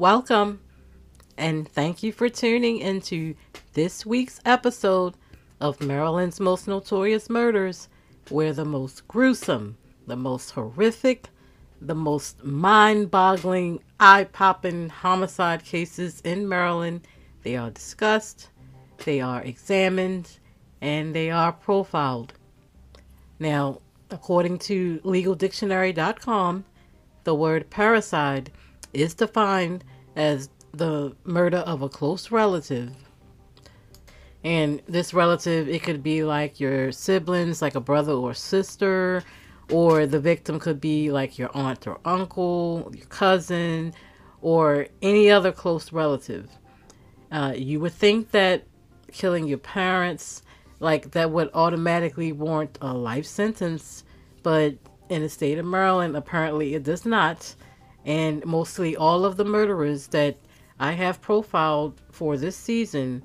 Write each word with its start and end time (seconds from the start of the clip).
welcome, 0.00 0.58
and 1.36 1.68
thank 1.68 2.02
you 2.02 2.10
for 2.10 2.30
tuning 2.30 2.78
into 2.78 3.34
this 3.74 4.06
week's 4.06 4.40
episode 4.46 5.12
of 5.60 5.78
Maryland's 5.82 6.40
Most 6.40 6.66
Notorious 6.66 7.28
Murders, 7.28 7.90
where 8.30 8.54
the 8.54 8.64
most 8.64 9.06
gruesome, 9.08 9.76
the 10.06 10.16
most 10.16 10.52
horrific, 10.52 11.28
the 11.82 11.94
most 11.94 12.42
mind 12.42 13.10
boggling, 13.10 13.82
eye 14.00 14.24
popping 14.24 14.88
homicide 14.88 15.66
cases 15.66 16.22
in 16.24 16.48
Maryland. 16.48 17.06
They 17.42 17.56
are 17.56 17.68
discussed, 17.68 18.48
they 19.04 19.20
are 19.20 19.42
examined, 19.42 20.30
and 20.80 21.14
they 21.14 21.30
are 21.30 21.52
profiled. 21.52 22.32
Now, 23.38 23.82
according 24.10 24.60
to 24.60 25.00
legaldictionary.com, 25.00 26.64
the 27.24 27.34
word 27.34 27.70
parricide 27.70 28.46
is 28.94 29.12
defined 29.12 29.84
as 30.16 30.50
the 30.72 31.14
murder 31.24 31.58
of 31.58 31.82
a 31.82 31.88
close 31.88 32.30
relative. 32.30 32.94
And 34.42 34.80
this 34.86 35.12
relative, 35.12 35.68
it 35.68 35.82
could 35.82 36.02
be 36.02 36.24
like 36.24 36.60
your 36.60 36.92
siblings, 36.92 37.60
like 37.60 37.74
a 37.74 37.80
brother 37.80 38.12
or 38.12 38.32
sister, 38.32 39.22
or 39.70 40.06
the 40.06 40.20
victim 40.20 40.58
could 40.58 40.80
be 40.80 41.10
like 41.10 41.38
your 41.38 41.50
aunt 41.54 41.86
or 41.86 42.00
uncle, 42.04 42.90
your 42.94 43.06
cousin, 43.06 43.92
or 44.40 44.86
any 45.02 45.30
other 45.30 45.52
close 45.52 45.92
relative. 45.92 46.48
Uh, 47.30 47.52
you 47.54 47.78
would 47.80 47.92
think 47.92 48.30
that 48.30 48.64
killing 49.12 49.46
your 49.46 49.58
parents, 49.58 50.42
like 50.80 51.10
that 51.12 51.30
would 51.30 51.50
automatically 51.54 52.32
warrant 52.32 52.78
a 52.80 52.94
life 52.94 53.26
sentence, 53.26 54.04
but 54.42 54.74
in 55.08 55.22
the 55.22 55.28
state 55.28 55.58
of 55.58 55.66
Maryland, 55.66 56.16
apparently 56.16 56.74
it 56.74 56.82
does 56.82 57.04
not. 57.04 57.54
And 58.04 58.44
mostly 58.46 58.96
all 58.96 59.24
of 59.24 59.36
the 59.36 59.44
murderers 59.44 60.06
that 60.08 60.36
I 60.78 60.92
have 60.92 61.20
profiled 61.20 62.00
for 62.10 62.36
this 62.36 62.56
season 62.56 63.22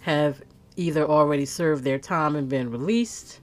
have 0.00 0.42
either 0.76 1.06
already 1.06 1.44
served 1.44 1.84
their 1.84 1.98
time 1.98 2.36
and 2.36 2.48
been 2.48 2.70
released, 2.70 3.40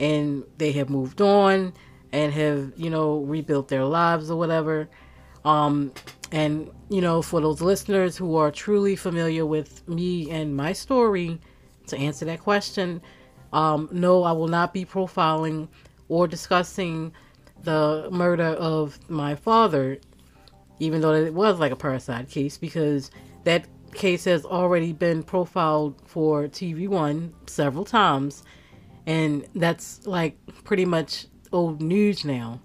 and 0.00 0.44
they 0.58 0.72
have 0.72 0.90
moved 0.90 1.20
on 1.20 1.72
and 2.12 2.32
have, 2.32 2.72
you 2.76 2.90
know, 2.90 3.18
rebuilt 3.18 3.68
their 3.68 3.84
lives 3.84 4.30
or 4.30 4.38
whatever. 4.38 4.88
Um, 5.44 5.92
and, 6.30 6.70
you 6.88 7.00
know, 7.00 7.22
for 7.22 7.40
those 7.40 7.60
listeners 7.60 8.16
who 8.16 8.36
are 8.36 8.50
truly 8.50 8.96
familiar 8.96 9.44
with 9.44 9.86
me 9.88 10.30
and 10.30 10.56
my 10.56 10.72
story, 10.72 11.40
to 11.86 11.96
answer 11.98 12.24
that 12.24 12.40
question, 12.40 13.02
um, 13.52 13.88
no, 13.92 14.22
I 14.22 14.32
will 14.32 14.48
not 14.48 14.72
be 14.72 14.84
profiling 14.84 15.68
or 16.08 16.26
discussing 16.26 17.12
the 17.64 18.08
murder 18.10 18.44
of 18.44 18.98
my 19.08 19.34
father, 19.34 19.98
even 20.78 21.00
though 21.00 21.14
it 21.14 21.34
was 21.34 21.58
like 21.58 21.72
a 21.72 21.76
parricide 21.76 22.28
case, 22.28 22.58
because 22.58 23.10
that 23.44 23.66
case 23.92 24.24
has 24.24 24.44
already 24.44 24.92
been 24.92 25.22
profiled 25.22 26.00
for 26.06 26.44
TV 26.48 26.88
One 26.88 27.34
several 27.46 27.84
times, 27.84 28.42
and 29.06 29.46
that's 29.54 30.06
like 30.06 30.36
pretty 30.64 30.84
much 30.84 31.26
old 31.52 31.82
news 31.82 32.24
now. 32.24 32.60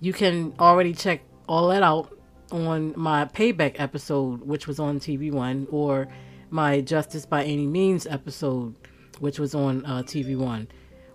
You 0.00 0.12
can 0.12 0.54
already 0.58 0.92
check 0.92 1.22
all 1.48 1.68
that 1.68 1.82
out 1.82 2.16
on 2.52 2.94
my 2.96 3.24
payback 3.26 3.76
episode, 3.78 4.42
which 4.42 4.66
was 4.66 4.78
on 4.78 5.00
TV 5.00 5.32
One, 5.32 5.66
or 5.70 6.08
my 6.50 6.80
Justice 6.80 7.26
by 7.26 7.44
Any 7.44 7.66
Means 7.66 8.06
episode, 8.06 8.74
which 9.18 9.38
was 9.38 9.54
on 9.54 9.84
uh, 9.84 10.02
TV 10.02 10.36
One. 10.36 10.68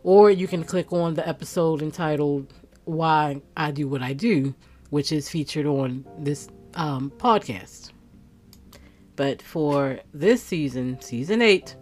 Or 0.03 0.31
you 0.31 0.47
can 0.47 0.63
click 0.63 0.91
on 0.91 1.13
the 1.13 1.27
episode 1.27 1.81
entitled 1.81 2.53
Why 2.85 3.41
I 3.55 3.71
Do 3.71 3.88
What 3.88 4.02
I 4.02 4.13
Do, 4.13 4.55
which 4.89 5.11
is 5.11 5.30
featured 5.30 5.66
on 5.66 6.05
this 6.17 6.47
um, 6.73 7.11
podcast. 7.17 7.91
But 9.16 9.41
for 9.41 10.00
this 10.13 10.41
season, 10.41 11.00
season 11.01 11.41
8, 11.41 11.75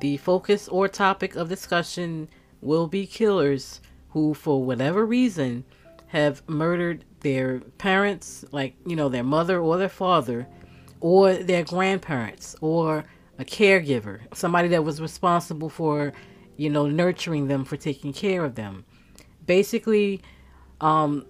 the 0.00 0.16
focus 0.16 0.68
or 0.68 0.88
topic 0.88 1.36
of 1.36 1.48
discussion 1.48 2.28
will 2.62 2.86
be 2.86 3.06
killers 3.06 3.80
who, 4.10 4.34
for 4.34 4.64
whatever 4.64 5.04
reason, 5.04 5.64
have 6.06 6.42
murdered 6.48 7.04
their 7.20 7.60
parents, 7.78 8.44
like, 8.50 8.74
you 8.86 8.96
know, 8.96 9.08
their 9.08 9.22
mother 9.22 9.60
or 9.60 9.76
their 9.76 9.88
father, 9.88 10.46
or 11.00 11.34
their 11.34 11.64
grandparents, 11.64 12.56
or 12.60 13.04
a 13.38 13.44
caregiver, 13.44 14.20
somebody 14.34 14.68
that 14.68 14.84
was 14.84 15.00
responsible 15.00 15.68
for, 15.68 16.12
you 16.60 16.68
know, 16.68 16.86
nurturing 16.86 17.48
them, 17.48 17.64
for 17.64 17.78
taking 17.78 18.12
care 18.12 18.44
of 18.44 18.54
them. 18.54 18.84
Basically, 19.46 20.20
um, 20.82 21.24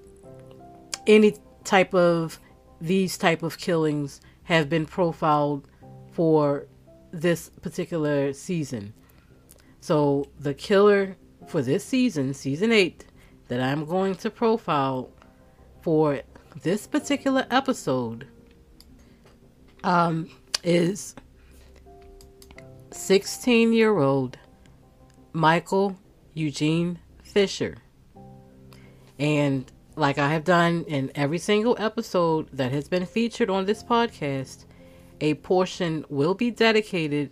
any 1.06 1.36
type 1.62 1.94
of 1.94 2.41
these 2.80 3.16
type 3.16 3.44
of 3.44 3.56
killings 3.56 4.20
have 4.42 4.69
been 4.69 4.86
profiled 4.86 5.69
for 6.10 6.66
this 7.12 7.48
particular 7.62 8.32
season. 8.32 8.92
So 9.80 10.26
the 10.40 10.52
killer 10.52 11.16
for 11.46 11.62
this 11.62 11.84
season, 11.84 12.34
season 12.34 12.72
8, 12.72 13.04
that 13.46 13.60
I'm 13.60 13.84
going 13.84 14.16
to 14.16 14.30
profile 14.30 15.10
for 15.80 16.22
this 16.60 16.88
particular 16.88 17.46
episode 17.52 18.26
um, 19.84 20.28
is 20.64 21.14
16 22.90 23.72
year 23.72 23.96
old 23.96 24.36
Michael 25.32 25.96
Eugene 26.34 26.98
Fisher. 27.22 27.76
And 29.18 29.70
like 29.96 30.18
I 30.18 30.30
have 30.32 30.44
done 30.44 30.84
in 30.88 31.10
every 31.14 31.38
single 31.38 31.76
episode 31.78 32.48
that 32.52 32.72
has 32.72 32.88
been 32.88 33.06
featured 33.06 33.50
on 33.50 33.66
this 33.66 33.82
podcast, 33.82 34.64
a 35.20 35.34
portion 35.34 36.04
will 36.08 36.34
be 36.34 36.50
dedicated 36.50 37.30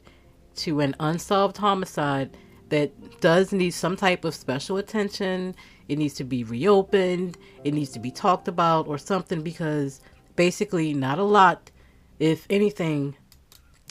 to 0.56 0.81
an 0.81 0.94
unsolved 1.00 1.56
homicide 1.56 2.37
that 2.69 3.20
does 3.20 3.53
need 3.53 3.70
some 3.70 3.97
type 3.97 4.25
of 4.25 4.34
special 4.34 4.76
attention. 4.76 5.54
It 5.88 5.98
needs 5.98 6.14
to 6.14 6.25
be 6.25 6.44
reopened, 6.44 7.38
it 7.64 7.72
needs 7.72 7.91
to 7.91 7.98
be 7.98 8.10
talked 8.10 8.48
about, 8.48 8.87
or 8.87 8.98
something 8.98 9.42
because 9.42 10.00
basically, 10.37 10.92
not 10.92 11.19
a 11.19 11.25
lot, 11.25 11.70
if 12.19 12.47
anything, 12.50 13.16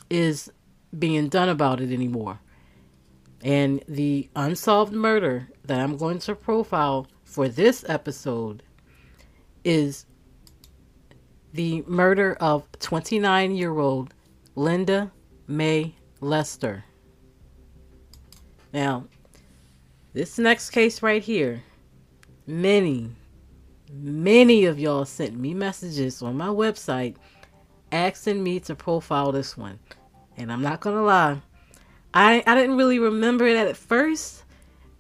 is 0.10 0.52
being 0.98 1.28
done 1.28 1.50
about 1.50 1.82
it 1.82 1.92
anymore. 1.92 2.40
And 3.44 3.84
the 3.88 4.30
unsolved 4.36 4.94
murder 4.94 5.50
that 5.66 5.80
I'm 5.80 5.98
going 5.98 6.20
to 6.20 6.36
profile 6.36 7.08
for 7.24 7.48
this 7.48 7.86
episode 7.88 8.64
is 9.64 10.06
the 11.54 11.84
murder 11.88 12.38
of 12.40 12.68
29 12.80 13.56
year 13.56 13.78
old 13.78 14.14
Linda 14.56 15.12
May 15.48 15.96
Lester. 16.20 16.84
Now, 18.74 19.08
this 20.14 20.38
next 20.38 20.72
case 20.72 21.02
right 21.02 21.22
here, 21.22 21.62
many, 22.46 23.12
many 23.92 24.66
of 24.66 24.80
y'all 24.80 25.06
sent 25.06 25.38
me 25.38 25.54
messages 25.54 26.22
on 26.22 26.38
my 26.38 26.48
website 26.48 27.16
asking 27.92 28.44
me 28.44 28.60
to 28.62 28.76
profile 28.76 29.32
this 29.32 29.56
one. 29.56 29.80
And 30.38 30.52
I'm 30.52 30.62
not 30.62 30.80
gonna 30.80 31.04
lie, 31.04 31.42
I, 32.14 32.44
I 32.48 32.56
didn't 32.56 32.78
really 32.78 33.00
remember 33.00 33.52
that 33.54 33.68
at 33.68 33.78
first, 33.78 34.44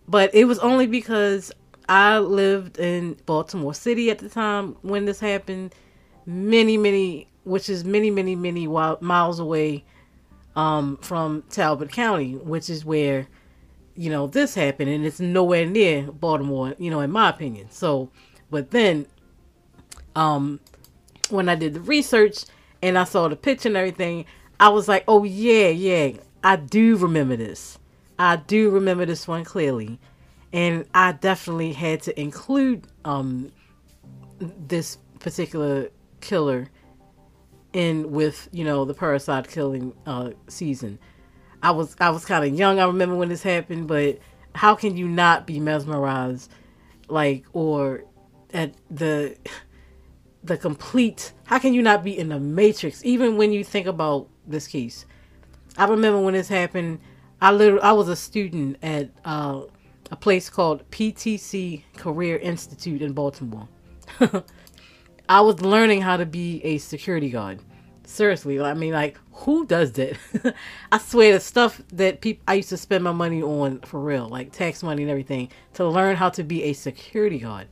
but 0.07 0.33
it 0.35 0.45
was 0.45 0.59
only 0.59 0.87
because 0.87 1.51
I 1.89 2.19
lived 2.19 2.79
in 2.79 3.17
Baltimore 3.25 3.73
City 3.73 4.11
at 4.11 4.19
the 4.19 4.29
time 4.29 4.75
when 4.81 5.05
this 5.05 5.19
happened, 5.19 5.73
many, 6.25 6.77
many, 6.77 7.27
which 7.43 7.69
is 7.69 7.83
many, 7.85 8.11
many, 8.11 8.35
many 8.35 8.67
miles 8.67 9.39
away 9.39 9.85
um, 10.55 10.97
from 10.97 11.43
Talbot 11.49 11.91
County, 11.91 12.33
which 12.33 12.69
is 12.69 12.83
where, 12.83 13.27
you 13.95 14.09
know, 14.09 14.27
this 14.27 14.53
happened. 14.53 14.89
And 14.89 15.05
it's 15.05 15.19
nowhere 15.19 15.65
near 15.65 16.11
Baltimore, 16.11 16.75
you 16.77 16.91
know, 16.91 16.99
in 16.99 17.11
my 17.11 17.29
opinion. 17.29 17.71
So, 17.71 18.09
but 18.51 18.71
then, 18.71 19.05
um, 20.15 20.59
when 21.29 21.47
I 21.47 21.55
did 21.55 21.73
the 21.73 21.81
research 21.81 22.45
and 22.81 22.97
I 22.97 23.03
saw 23.05 23.27
the 23.27 23.35
picture 23.35 23.69
and 23.69 23.77
everything, 23.77 24.25
I 24.59 24.69
was 24.69 24.87
like, 24.87 25.03
oh, 25.07 25.23
yeah, 25.23 25.69
yeah, 25.69 26.17
I 26.47 26.55
do 26.55 26.95
remember 26.95 27.35
this. 27.35 27.77
I 28.17 28.37
do 28.37 28.69
remember 28.69 29.05
this 29.05 29.27
one 29.27 29.43
clearly 29.43 29.99
and 30.53 30.85
I 30.93 31.11
definitely 31.11 31.73
had 31.73 32.01
to 32.03 32.17
include 32.17 32.87
um, 33.03 33.51
this 34.39 34.97
particular 35.19 35.89
killer 36.21 36.69
in 37.73 38.11
with 38.11 38.47
you 38.53 38.63
know 38.63 38.85
the 38.85 38.95
parricide 38.95 39.49
killing 39.49 39.93
uh, 40.05 40.31
season. 40.47 40.99
I 41.61 41.71
was 41.71 41.97
I 41.99 42.11
was 42.11 42.23
kind 42.23 42.45
of 42.45 42.57
young. 42.57 42.79
I 42.79 42.85
remember 42.85 43.15
when 43.15 43.27
this 43.27 43.43
happened, 43.43 43.89
but 43.89 44.19
how 44.55 44.73
can 44.73 44.95
you 44.95 45.05
not 45.05 45.47
be 45.47 45.59
mesmerized, 45.59 46.49
like 47.09 47.43
or 47.51 48.05
at 48.53 48.73
the 48.89 49.35
the 50.45 50.57
complete? 50.57 51.33
How 51.43 51.59
can 51.59 51.73
you 51.73 51.81
not 51.81 52.05
be 52.05 52.17
in 52.17 52.29
the 52.29 52.39
matrix? 52.39 53.03
Even 53.03 53.35
when 53.35 53.51
you 53.51 53.65
think 53.65 53.85
about 53.85 54.29
this 54.47 54.65
case, 54.65 55.05
I 55.77 55.85
remember 55.85 56.19
when 56.19 56.33
this 56.33 56.47
happened. 56.47 56.99
I 57.39 57.51
literally 57.51 57.83
I 57.83 57.91
was 57.91 58.09
a 58.09 58.15
student 58.15 58.77
at 58.81 59.11
uh, 59.23 59.61
a 60.09 60.15
place 60.15 60.49
called 60.49 60.89
PTC 60.89 61.83
Career 61.95 62.37
Institute 62.37 63.01
in 63.01 63.13
Baltimore. 63.13 63.67
I 65.29 65.41
was 65.41 65.61
learning 65.61 66.01
how 66.01 66.17
to 66.17 66.25
be 66.25 66.63
a 66.63 66.77
security 66.79 67.29
guard. 67.29 67.59
Seriously, 68.05 68.59
I 68.59 68.73
mean, 68.73 68.93
like, 68.93 69.19
who 69.33 69.65
does 69.65 69.91
that? 69.93 70.17
I 70.91 70.97
swear, 70.97 71.33
the 71.33 71.39
stuff 71.41 71.81
that 71.91 72.21
people 72.21 72.41
I 72.47 72.55
used 72.55 72.69
to 72.69 72.77
spend 72.77 73.03
my 73.03 73.11
money 73.11 73.43
on 73.43 73.81
for 73.81 73.99
real, 73.99 74.29
like 74.29 74.53
tax 74.53 74.81
money 74.81 75.03
and 75.03 75.11
everything, 75.11 75.49
to 75.73 75.87
learn 75.87 76.15
how 76.15 76.29
to 76.29 76.43
be 76.43 76.63
a 76.63 76.73
security 76.73 77.39
guard. 77.39 77.67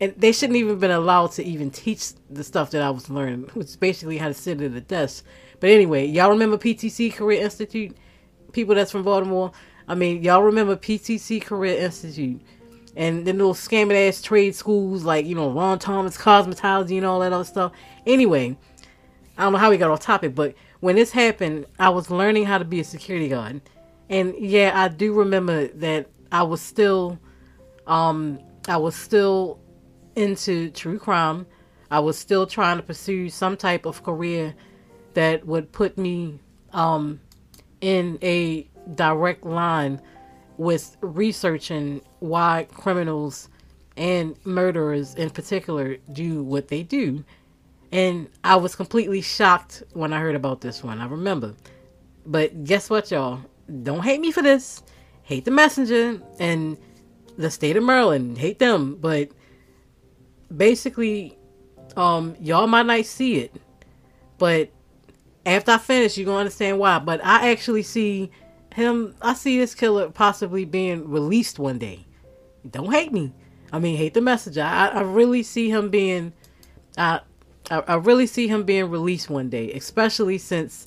And 0.00 0.14
they 0.16 0.32
shouldn't 0.32 0.58
even 0.58 0.78
been 0.78 0.90
allowed 0.90 1.32
to 1.32 1.44
even 1.44 1.70
teach 1.70 2.12
the 2.28 2.44
stuff 2.44 2.70
that 2.72 2.82
I 2.82 2.90
was 2.90 3.08
learning, 3.08 3.50
which 3.54 3.68
is 3.68 3.76
basically 3.76 4.18
how 4.18 4.28
to 4.28 4.34
sit 4.34 4.60
at 4.60 4.72
a 4.72 4.80
desk. 4.80 5.24
But 5.60 5.70
anyway, 5.70 6.06
y'all 6.06 6.30
remember 6.30 6.58
PTC 6.58 7.14
Career 7.14 7.42
Institute? 7.42 7.96
People 8.52 8.74
that's 8.74 8.90
from 8.90 9.04
Baltimore. 9.04 9.52
I 9.88 9.94
mean, 9.94 10.22
y'all 10.22 10.42
remember 10.42 10.76
PTC 10.76 11.42
Career 11.42 11.78
Institute 11.78 12.40
and 12.96 13.26
then 13.26 13.36
those 13.38 13.60
scamming 13.60 14.08
ass 14.08 14.22
trade 14.22 14.54
schools 14.54 15.04
like 15.04 15.26
you 15.26 15.34
know 15.34 15.50
Ron 15.50 15.78
Thomas 15.78 16.16
cosmetology 16.16 16.96
and 16.96 17.06
all 17.06 17.20
that 17.20 17.32
other 17.32 17.44
stuff. 17.44 17.72
Anyway, 18.06 18.56
I 19.36 19.42
don't 19.42 19.52
know 19.52 19.58
how 19.58 19.70
we 19.70 19.76
got 19.76 19.90
off 19.90 20.00
topic, 20.00 20.34
but 20.34 20.54
when 20.80 20.96
this 20.96 21.12
happened, 21.12 21.66
I 21.78 21.90
was 21.90 22.10
learning 22.10 22.46
how 22.46 22.58
to 22.58 22.64
be 22.64 22.80
a 22.80 22.84
security 22.84 23.28
guard, 23.28 23.60
and 24.08 24.34
yeah, 24.38 24.72
I 24.74 24.88
do 24.88 25.12
remember 25.12 25.68
that 25.68 26.08
I 26.32 26.42
was 26.42 26.60
still, 26.60 27.18
um, 27.86 28.40
I 28.66 28.78
was 28.78 28.96
still 28.96 29.60
into 30.16 30.70
true 30.70 30.98
crime. 30.98 31.46
I 31.90 32.00
was 32.00 32.18
still 32.18 32.46
trying 32.46 32.78
to 32.78 32.82
pursue 32.82 33.28
some 33.28 33.56
type 33.56 33.86
of 33.86 34.02
career 34.02 34.54
that 35.14 35.46
would 35.46 35.70
put 35.72 35.96
me 35.96 36.40
um, 36.72 37.20
in 37.80 38.18
a 38.22 38.68
direct 38.94 39.44
line 39.44 40.00
with 40.56 40.96
researching 41.00 42.00
why 42.18 42.66
criminals 42.72 43.48
and 43.96 44.36
murderers 44.44 45.14
in 45.14 45.30
particular 45.30 45.96
do 46.12 46.42
what 46.42 46.68
they 46.68 46.82
do. 46.82 47.24
And 47.92 48.28
I 48.42 48.56
was 48.56 48.74
completely 48.74 49.22
shocked 49.22 49.82
when 49.92 50.12
I 50.12 50.20
heard 50.20 50.34
about 50.34 50.60
this 50.60 50.82
one. 50.82 51.00
I 51.00 51.06
remember. 51.06 51.54
But 52.26 52.64
guess 52.64 52.90
what, 52.90 53.10
y'all? 53.10 53.40
Don't 53.82 54.02
hate 54.02 54.20
me 54.20 54.32
for 54.32 54.42
this. 54.42 54.82
Hate 55.22 55.44
the 55.44 55.50
messenger 55.50 56.20
and 56.38 56.76
the 57.38 57.50
state 57.50 57.76
of 57.76 57.84
Maryland. 57.84 58.38
Hate 58.38 58.58
them. 58.58 58.96
But 58.96 59.30
basically, 60.54 61.38
um, 61.96 62.36
y'all 62.40 62.66
might 62.66 62.86
not 62.86 63.04
see 63.04 63.38
it. 63.38 63.54
But 64.38 64.70
after 65.44 65.72
I 65.72 65.78
finish, 65.78 66.18
you're 66.18 66.26
to 66.26 66.34
understand 66.34 66.78
why. 66.78 66.98
But 66.98 67.24
I 67.24 67.50
actually 67.50 67.82
see 67.82 68.30
him, 68.74 69.14
I 69.22 69.34
see 69.34 69.58
this 69.58 69.74
killer 69.74 70.10
possibly 70.10 70.64
being 70.64 71.08
released 71.08 71.58
one 71.58 71.78
day. 71.78 72.06
Don't 72.70 72.92
hate 72.92 73.12
me. 73.12 73.32
I 73.72 73.78
mean, 73.78 73.96
hate 73.96 74.14
the 74.14 74.20
messenger. 74.20 74.62
I, 74.62 74.88
I 74.88 75.00
really 75.00 75.42
see 75.42 75.70
him 75.70 75.88
being, 75.88 76.32
I, 76.98 77.20
I, 77.70 77.78
I 77.80 77.94
really 77.94 78.26
see 78.26 78.48
him 78.48 78.64
being 78.64 78.90
released 78.90 79.30
one 79.30 79.48
day, 79.48 79.72
especially 79.72 80.38
since 80.38 80.86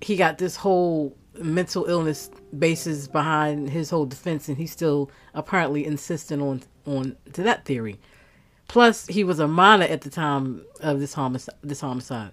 he 0.00 0.16
got 0.16 0.38
this 0.38 0.56
whole 0.56 1.16
mental 1.38 1.86
illness 1.86 2.30
basis 2.58 3.08
behind 3.08 3.70
his 3.70 3.90
whole 3.90 4.06
defense, 4.06 4.48
and 4.48 4.58
he's 4.58 4.72
still 4.72 5.10
apparently 5.34 5.86
insisting 5.86 6.40
on 6.42 6.62
on 6.86 7.16
to 7.32 7.42
that 7.42 7.64
theory. 7.64 8.00
Plus, 8.70 9.04
he 9.08 9.24
was 9.24 9.40
a 9.40 9.48
minor 9.48 9.84
at 9.84 10.02
the 10.02 10.10
time 10.10 10.64
of 10.78 11.00
this 11.00 11.12
homicide. 11.12 11.56
This 11.60 11.80
homicide, 11.80 12.30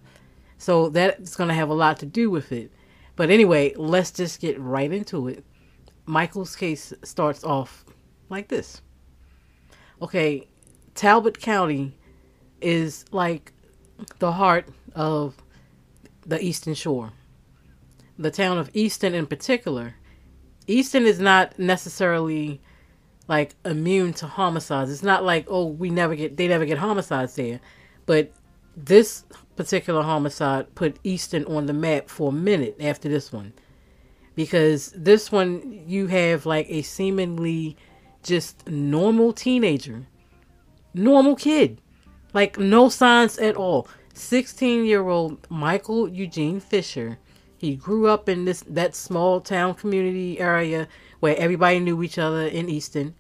so 0.60 0.88
that's 0.90 1.36
going 1.36 1.48
to 1.48 1.56
have 1.56 1.70
a 1.70 1.74
lot 1.74 1.98
to 2.02 2.06
do 2.06 2.30
with 2.30 2.52
it. 2.52 2.72
But 3.16 3.32
anyway, 3.32 3.74
let's 3.76 4.12
just 4.12 4.40
get 4.40 4.60
right 4.60 4.92
into 4.92 5.28
it. 5.28 5.44
Michael's 6.06 6.56
case 6.56 6.94
starts 7.04 7.44
off 7.44 7.86
like 8.30 8.50
this. 8.50 8.84
Okay, 10.00 10.48
Talbot 10.94 11.40
County 11.40 11.98
is 12.62 13.04
like 13.12 13.52
the 14.20 14.34
heart 14.34 14.70
of 14.94 15.42
the 16.24 16.40
Eastern 16.40 16.76
Shore. 16.76 17.14
The 18.20 18.30
town 18.30 18.60
of 18.60 18.70
Easton, 18.76 19.16
in 19.16 19.26
particular, 19.26 19.96
Easton 20.68 21.08
is 21.08 21.20
not 21.20 21.58
necessarily 21.58 22.62
like 23.28 23.56
immune 23.66 24.14
to 24.14 24.28
homicides. 24.28 24.92
It's 24.92 25.04
not 25.04 25.24
like 25.24 25.46
oh 25.48 25.66
we 25.66 25.90
never 25.90 26.16
get 26.16 26.38
they 26.38 26.48
never 26.48 26.66
get 26.66 26.78
homicides 26.78 27.36
there, 27.36 27.60
but 28.06 28.32
this 28.78 29.26
particular 29.56 30.04
homicide 30.04 30.74
put 30.76 31.00
Easton 31.04 31.44
on 31.46 31.66
the 31.66 31.74
map 31.74 32.08
for 32.10 32.30
a 32.30 32.34
minute 32.34 32.78
after 32.80 33.10
this 33.10 33.34
one. 33.34 33.52
Because 34.36 34.94
this 34.96 35.32
one, 35.32 35.84
you 35.88 36.08
have 36.08 36.46
like 36.46 36.68
a 36.70 36.84
seemingly 36.84 37.76
just 38.22 38.68
normal 38.68 39.34
teenager, 39.34 40.06
normal 40.94 41.36
kid, 41.36 41.82
like 42.34 42.60
no 42.60 42.88
signs 42.88 43.40
at 43.40 43.56
all. 43.56 43.88
16 44.14 44.86
year 44.86 45.08
old 45.08 45.50
Michael 45.50 46.08
Eugene 46.08 46.60
Fisher. 46.60 47.18
He 47.58 47.76
grew 47.76 48.08
up 48.08 48.30
in 48.30 48.46
this 48.46 48.64
that 48.68 48.96
small 48.96 49.42
town 49.42 49.74
community 49.74 50.40
area 50.40 50.88
where 51.20 51.36
everybody 51.38 51.80
knew 51.80 52.02
each 52.04 52.18
other 52.18 52.46
in 52.48 52.70
Easton. 52.70 53.16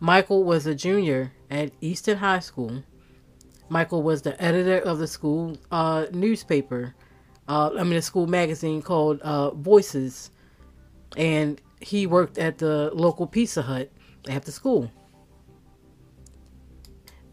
Michael 0.00 0.44
was 0.44 0.66
a 0.66 0.74
junior 0.74 1.32
at 1.50 1.72
Easton 1.80 2.18
High 2.18 2.40
School 2.40 2.82
Michael 3.68 4.02
was 4.02 4.22
the 4.22 4.40
editor 4.42 4.78
of 4.78 4.98
the 4.98 5.06
school 5.06 5.56
uh, 5.70 6.06
newspaper. 6.12 6.94
Uh, 7.46 7.70
I 7.78 7.84
mean, 7.84 7.96
a 7.96 8.02
school 8.02 8.26
magazine 8.26 8.82
called 8.82 9.20
uh, 9.20 9.50
Voices, 9.50 10.30
and 11.16 11.60
he 11.80 12.06
worked 12.06 12.38
at 12.38 12.58
the 12.58 12.90
local 12.94 13.26
Pizza 13.26 13.62
Hut 13.62 13.90
after 14.28 14.50
school. 14.50 14.90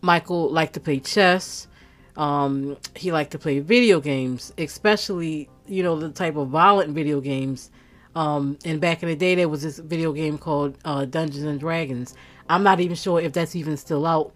Michael 0.01 0.51
liked 0.51 0.73
to 0.73 0.79
play 0.79 0.99
chess. 0.99 1.67
Um, 2.15 2.77
he 2.95 3.11
liked 3.11 3.31
to 3.31 3.39
play 3.39 3.59
video 3.59 3.99
games, 3.99 4.53
especially 4.57 5.49
you 5.67 5.83
know 5.83 5.97
the 5.99 6.09
type 6.09 6.35
of 6.35 6.49
violent 6.49 6.93
video 6.93 7.21
games. 7.21 7.71
Um, 8.15 8.57
and 8.63 8.79
back 8.79 9.03
in 9.03 9.09
the 9.09 9.15
day, 9.15 9.35
there 9.35 9.49
was 9.49 9.61
this 9.61 9.77
video 9.77 10.13
game 10.13 10.37
called 10.37 10.77
uh, 10.85 11.05
Dungeons 11.05 11.43
and 11.43 11.59
Dragons. 11.59 12.15
I'm 12.49 12.63
not 12.63 12.79
even 12.79 12.95
sure 12.95 13.19
if 13.19 13.33
that's 13.33 13.55
even 13.55 13.75
still 13.75 14.05
out, 14.05 14.33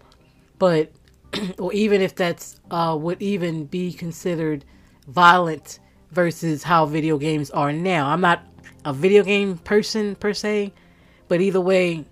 but 0.58 0.92
or 1.58 1.72
even 1.72 2.02
if 2.02 2.14
that's 2.14 2.60
uh, 2.70 2.96
would 3.00 3.22
even 3.22 3.64
be 3.64 3.92
considered 3.92 4.64
violent 5.08 5.78
versus 6.10 6.62
how 6.62 6.86
video 6.86 7.18
games 7.18 7.50
are 7.50 7.72
now. 7.72 8.08
I'm 8.08 8.20
not 8.20 8.44
a 8.84 8.92
video 8.92 9.22
game 9.22 9.58
person 9.58 10.14
per 10.16 10.34
se, 10.34 10.72
but 11.28 11.40
either 11.40 11.60
way, 11.60 12.04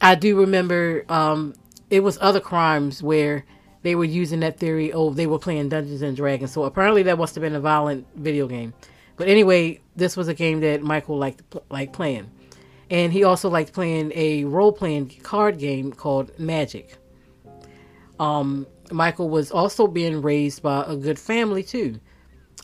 I 0.00 0.14
do 0.14 0.38
remember 0.38 1.04
um, 1.08 1.54
it 1.90 2.00
was 2.00 2.18
other 2.20 2.40
crimes 2.40 3.02
where 3.02 3.44
they 3.82 3.94
were 3.94 4.04
using 4.04 4.40
that 4.40 4.58
theory. 4.58 4.92
Oh, 4.92 5.10
they 5.10 5.26
were 5.26 5.38
playing 5.38 5.70
Dungeons 5.70 6.02
and 6.02 6.16
Dragons, 6.16 6.52
so 6.52 6.64
apparently 6.64 7.02
that 7.04 7.18
must 7.18 7.34
have 7.34 7.42
been 7.42 7.54
a 7.54 7.60
violent 7.60 8.06
video 8.14 8.46
game. 8.46 8.74
But 9.20 9.28
anyway, 9.28 9.82
this 9.96 10.16
was 10.16 10.28
a 10.28 10.34
game 10.34 10.60
that 10.60 10.80
Michael 10.82 11.18
liked 11.18 11.42
like 11.68 11.92
playing, 11.92 12.30
and 12.88 13.12
he 13.12 13.22
also 13.22 13.50
liked 13.50 13.74
playing 13.74 14.12
a 14.14 14.44
role 14.44 14.72
playing 14.72 15.10
card 15.22 15.58
game 15.58 15.92
called 15.92 16.30
Magic. 16.38 16.96
Um, 18.18 18.66
Michael 18.90 19.28
was 19.28 19.50
also 19.50 19.86
being 19.86 20.22
raised 20.22 20.62
by 20.62 20.84
a 20.86 20.96
good 20.96 21.18
family 21.18 21.62
too. 21.62 22.00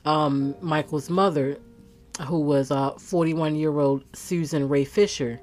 Um, 0.06 0.54
Michael's 0.62 1.10
mother, 1.10 1.58
who 2.26 2.40
was 2.40 2.70
a 2.70 2.94
41 2.98 3.56
year 3.56 3.78
old 3.78 4.04
Susan 4.16 4.66
Rae 4.66 4.86
Fisher, 4.86 5.38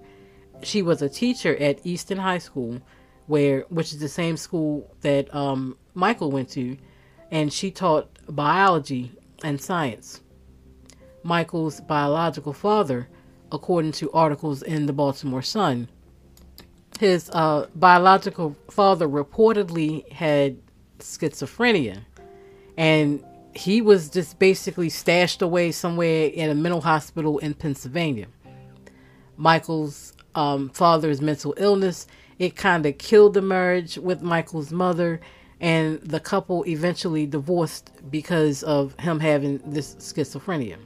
she 0.64 0.82
was 0.82 1.04
a 1.04 1.10
teacher 1.10 1.56
at 1.58 1.86
Easton 1.86 2.18
High 2.18 2.40
School, 2.40 2.82
where 3.28 3.68
which 3.70 3.94
is 3.94 4.00
the 4.00 4.10
same 4.10 4.36
school 4.36 4.92
that 5.02 5.32
um, 5.36 5.78
Michael 5.94 6.32
went 6.32 6.50
to, 6.54 6.76
and 7.30 7.54
she 7.54 7.70
taught 7.70 8.10
biology 8.28 9.12
and 9.44 9.62
science. 9.62 10.20
Michael's 11.24 11.82
biological 11.82 12.54
father, 12.54 13.08
according 13.52 13.92
to 13.94 14.12
articles 14.12 14.62
in 14.62 14.86
the 14.86 14.94
Baltimore 14.94 15.42
Sun, 15.42 15.88
his 17.00 17.30
uh, 17.34 17.68
biological 17.76 18.56
father 18.70 19.08
reportedly 19.08 20.10
had 20.12 20.58
schizophrenia, 21.00 22.02
and 22.78 23.24
he 23.56 23.82
was 23.82 24.10
just 24.10 24.40
basically 24.40 24.90
stashed 24.90 25.42
away 25.42 25.72
somewhere 25.72 26.28
in 26.28 26.50
a 26.50 26.56
mental 26.56 26.82
hospital 26.82 27.40
in 27.40 27.54
Pennsylvania. 27.54 28.28
Michael's 29.38 30.14
um, 30.36 30.70
father's 30.70 31.22
mental 31.22 31.54
illness 31.58 32.08
it 32.40 32.56
kind 32.56 32.86
of 32.86 32.98
killed 32.98 33.34
the 33.36 33.42
marriage 33.42 33.98
with 33.98 34.22
Michael's 34.22 34.72
mother, 34.72 35.22
and 35.60 36.02
the 36.02 36.20
couple 36.20 36.66
eventually 36.68 37.26
divorced 37.26 37.92
because 38.10 38.64
of 38.64 39.00
him 39.00 39.20
having 39.20 39.60
this 39.66 39.96
schizophrenia. 39.96 40.78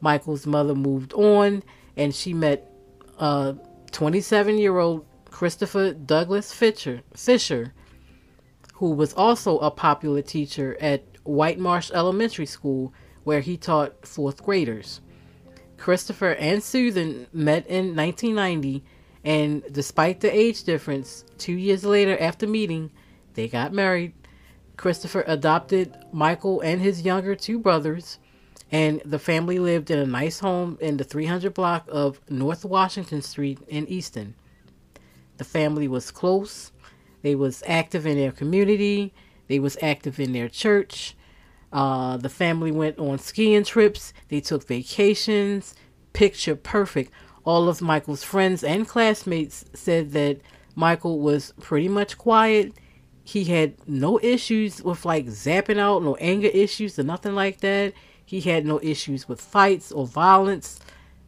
Michael's 0.00 0.46
mother 0.46 0.74
moved 0.74 1.12
on, 1.14 1.62
and 1.96 2.14
she 2.14 2.34
met 2.34 2.70
uh, 3.18 3.54
27 3.92 4.58
year 4.58 4.78
old 4.78 5.06
Christopher 5.30 5.92
Douglass 5.92 6.52
Fisher, 6.52 7.02
Fisher, 7.14 7.72
who 8.74 8.90
was 8.90 9.12
also 9.14 9.58
a 9.58 9.70
popular 9.70 10.22
teacher 10.22 10.76
at 10.80 11.04
White 11.24 11.58
Marsh 11.58 11.90
Elementary 11.92 12.46
School, 12.46 12.92
where 13.24 13.40
he 13.40 13.56
taught 13.56 14.06
fourth 14.06 14.42
graders. 14.42 15.00
Christopher 15.76 16.32
and 16.32 16.62
Susan 16.62 17.26
met 17.32 17.66
in 17.66 17.94
1990, 17.96 18.84
and 19.24 19.62
despite 19.72 20.20
the 20.20 20.34
age 20.34 20.64
difference, 20.64 21.24
two 21.38 21.52
years 21.52 21.84
later 21.84 22.16
after 22.18 22.46
meeting, 22.46 22.90
they 23.34 23.48
got 23.48 23.72
married. 23.72 24.14
Christopher 24.76 25.24
adopted 25.26 25.96
Michael 26.12 26.60
and 26.60 26.80
his 26.80 27.02
younger 27.02 27.34
two 27.34 27.58
brothers, 27.58 28.18
and 28.70 29.00
the 29.04 29.18
family 29.18 29.58
lived 29.58 29.90
in 29.90 29.98
a 29.98 30.06
nice 30.06 30.40
home 30.40 30.76
in 30.80 30.96
the 30.96 31.04
300 31.04 31.54
block 31.54 31.86
of 31.88 32.20
North 32.28 32.64
Washington 32.64 33.22
Street 33.22 33.60
in 33.68 33.86
Easton. 33.86 34.34
The 35.36 35.44
family 35.44 35.86
was 35.86 36.10
close. 36.10 36.72
They 37.22 37.34
was 37.34 37.62
active 37.66 38.06
in 38.06 38.16
their 38.16 38.32
community. 38.32 39.14
They 39.48 39.58
was 39.58 39.76
active 39.80 40.18
in 40.18 40.32
their 40.32 40.48
church. 40.48 41.14
Uh, 41.72 42.16
the 42.16 42.28
family 42.28 42.72
went 42.72 42.98
on 42.98 43.18
skiing 43.18 43.64
trips. 43.64 44.12
They 44.28 44.40
took 44.40 44.66
vacations. 44.66 45.74
Picture 46.12 46.56
perfect. 46.56 47.12
All 47.44 47.68
of 47.68 47.80
Michael's 47.80 48.24
friends 48.24 48.64
and 48.64 48.88
classmates 48.88 49.64
said 49.74 50.12
that 50.12 50.40
Michael 50.74 51.20
was 51.20 51.52
pretty 51.60 51.88
much 51.88 52.18
quiet. 52.18 52.72
He 53.22 53.44
had 53.44 53.74
no 53.88 54.18
issues 54.20 54.82
with 54.82 55.04
like 55.04 55.26
zapping 55.26 55.78
out, 55.78 56.02
no 56.02 56.16
anger 56.16 56.48
issues 56.48 56.98
or 56.98 57.02
nothing 57.02 57.34
like 57.34 57.60
that. 57.60 57.92
He 58.26 58.40
had 58.40 58.66
no 58.66 58.80
issues 58.82 59.28
with 59.28 59.40
fights 59.40 59.92
or 59.92 60.06
violence, 60.06 60.80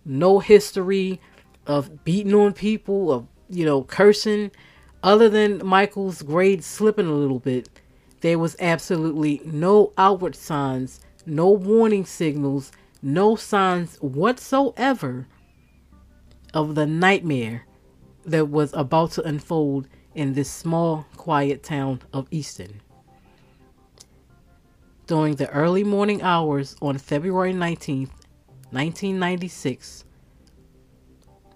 no 0.04 0.40
history 0.40 1.20
of 1.66 2.04
beating 2.04 2.34
on 2.34 2.52
people, 2.52 3.12
of, 3.12 3.26
you 3.48 3.64
know, 3.64 3.84
cursing. 3.84 4.50
Other 5.02 5.28
than 5.28 5.64
Michael's 5.64 6.22
grades 6.22 6.66
slipping 6.66 7.06
a 7.06 7.12
little 7.12 7.38
bit, 7.38 7.68
there 8.20 8.38
was 8.38 8.56
absolutely 8.58 9.40
no 9.44 9.92
outward 9.96 10.34
signs, 10.34 11.00
no 11.24 11.50
warning 11.50 12.04
signals, 12.04 12.72
no 13.00 13.36
signs 13.36 13.96
whatsoever 14.00 15.28
of 16.52 16.74
the 16.74 16.86
nightmare 16.86 17.64
that 18.24 18.46
was 18.48 18.72
about 18.72 19.12
to 19.12 19.22
unfold 19.22 19.86
in 20.16 20.34
this 20.34 20.50
small, 20.50 21.06
quiet 21.16 21.62
town 21.62 22.02
of 22.12 22.26
Easton. 22.32 22.80
During 25.08 25.36
the 25.36 25.48
early 25.48 25.84
morning 25.84 26.20
hours 26.20 26.76
on 26.82 26.98
February 26.98 27.54
19th, 27.54 28.10
1996, 28.72 30.04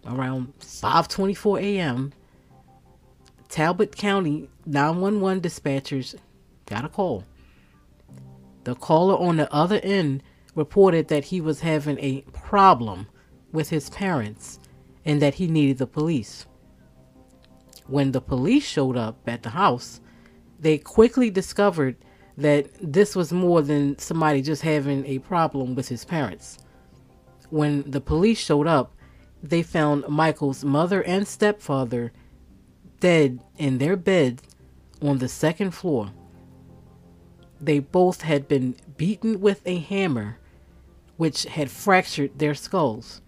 around 0.07 0.55
5:24 0.59 1.61
a.m., 1.61 2.15
Talbot 3.51 3.95
County 3.95 4.49
911 4.65 5.43
dispatchers 5.43 6.15
got 6.65 6.87
a 6.87 6.89
call. 6.89 7.25
The 8.65 8.75
caller 8.75 9.19
on 9.19 9.37
the 9.37 9.53
other 9.53 9.81
end 9.83 10.23
reported 10.55 11.09
that 11.09 11.25
he 11.25 11.43
was 11.43 11.61
having 11.61 11.99
a 11.99 12.23
problem 12.33 13.07
with 13.53 13.69
his 13.69 13.91
parents 13.91 14.61
and 15.05 15.21
that 15.21 15.35
he 15.35 15.47
needed 15.47 15.77
the 15.77 15.87
police. 15.87 16.47
When 17.87 18.13
the 18.13 18.23
police 18.23 18.65
showed 18.65 18.97
up 18.97 19.19
at 19.29 19.43
the 19.43 19.51
house, 19.51 20.01
they 20.59 20.79
quickly 20.79 21.29
discovered 21.29 21.99
that 22.37 22.69
this 22.81 23.15
was 23.15 23.33
more 23.33 23.63
than 23.63 23.99
somebody 23.99 24.43
just 24.43 24.63
having 24.63 25.05
a 25.07 25.19
problem 25.19 25.75
with 25.75 25.89
his 25.89 26.05
parents. 26.05 26.59
When 27.51 27.91
the 27.91 28.01
police 28.01 28.39
showed 28.39 28.67
up, 28.67 28.95
they 29.43 29.63
found 29.63 30.09
Michael's 30.09 30.65
mother 30.65 31.03
and 31.03 31.27
stepfather 31.27 32.13
dead 33.01 33.41
in 33.59 33.79
their 33.79 33.97
bed 33.97 34.41
on 35.03 35.19
the 35.19 35.29
second 35.29 35.73
floor. 35.73 36.13
They 37.61 37.81
both 37.81 38.23
had 38.23 38.49
been 38.49 38.77
beaten 38.97 39.41
with 39.41 39.61
a 39.67 39.79
hammer, 39.79 40.39
which 41.17 41.45
had 41.45 41.71
fractured 41.71 42.39
their 42.39 42.55
skulls. 42.55 43.21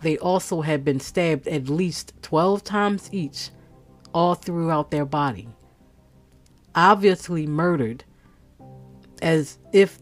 They 0.00 0.18
also 0.18 0.62
had 0.62 0.84
been 0.84 1.00
stabbed 1.00 1.46
at 1.48 1.68
least 1.68 2.14
12 2.22 2.64
times 2.64 3.08
each, 3.12 3.50
all 4.12 4.34
throughout 4.34 4.90
their 4.90 5.04
body. 5.04 5.48
Obviously 6.74 7.46
murdered, 7.46 8.04
as 9.22 9.58
if 9.72 9.98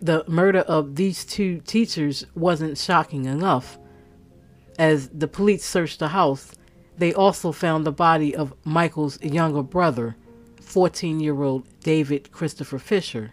the 0.00 0.24
murder 0.26 0.60
of 0.60 0.96
these 0.96 1.24
two 1.24 1.60
teachers 1.60 2.26
wasn't 2.34 2.76
shocking 2.76 3.26
enough. 3.26 3.78
As 4.78 5.08
the 5.10 5.28
police 5.28 5.64
searched 5.64 6.00
the 6.00 6.08
house, 6.08 6.52
they 6.98 7.14
also 7.14 7.52
found 7.52 7.86
the 7.86 7.92
body 7.92 8.34
of 8.34 8.54
Michael's 8.64 9.20
younger 9.22 9.62
brother, 9.62 10.16
14 10.60 11.20
year 11.20 11.42
old 11.42 11.66
David 11.80 12.32
Christopher 12.32 12.78
Fisher, 12.78 13.32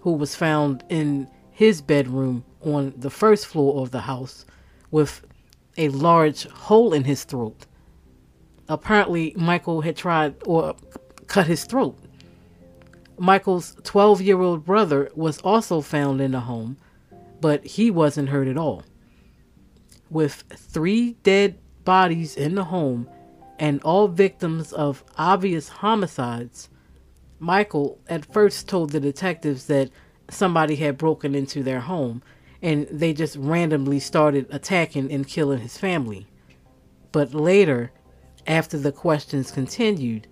who 0.00 0.12
was 0.12 0.34
found 0.34 0.84
in 0.88 1.28
his 1.50 1.80
bedroom 1.80 2.44
on 2.60 2.92
the 2.96 3.10
first 3.10 3.46
floor 3.46 3.82
of 3.82 3.90
the 3.90 4.00
house 4.00 4.44
with 4.90 5.24
a 5.76 5.88
large 5.90 6.46
hole 6.48 6.92
in 6.92 7.04
his 7.04 7.24
throat. 7.24 7.66
Apparently, 8.68 9.34
Michael 9.36 9.80
had 9.80 9.96
tried 9.96 10.34
or 10.46 10.74
cut 11.26 11.46
his 11.46 11.64
throat. 11.64 11.98
Michael's 13.22 13.76
12 13.84 14.20
year 14.20 14.40
old 14.40 14.64
brother 14.64 15.08
was 15.14 15.38
also 15.42 15.80
found 15.80 16.20
in 16.20 16.32
the 16.32 16.40
home, 16.40 16.76
but 17.40 17.64
he 17.64 17.88
wasn't 17.88 18.30
hurt 18.30 18.48
at 18.48 18.58
all. 18.58 18.82
With 20.10 20.42
three 20.52 21.12
dead 21.22 21.60
bodies 21.84 22.34
in 22.34 22.56
the 22.56 22.64
home 22.64 23.08
and 23.60 23.80
all 23.84 24.08
victims 24.08 24.72
of 24.72 25.04
obvious 25.16 25.68
homicides, 25.68 26.68
Michael 27.38 28.00
at 28.08 28.26
first 28.26 28.68
told 28.68 28.90
the 28.90 28.98
detectives 28.98 29.66
that 29.66 29.90
somebody 30.28 30.74
had 30.74 30.98
broken 30.98 31.36
into 31.36 31.62
their 31.62 31.78
home 31.78 32.24
and 32.60 32.88
they 32.90 33.12
just 33.12 33.36
randomly 33.36 34.00
started 34.00 34.48
attacking 34.50 35.12
and 35.12 35.28
killing 35.28 35.60
his 35.60 35.78
family. 35.78 36.26
But 37.12 37.34
later, 37.34 37.92
after 38.48 38.78
the 38.78 38.90
questions 38.90 39.52
continued, 39.52 40.26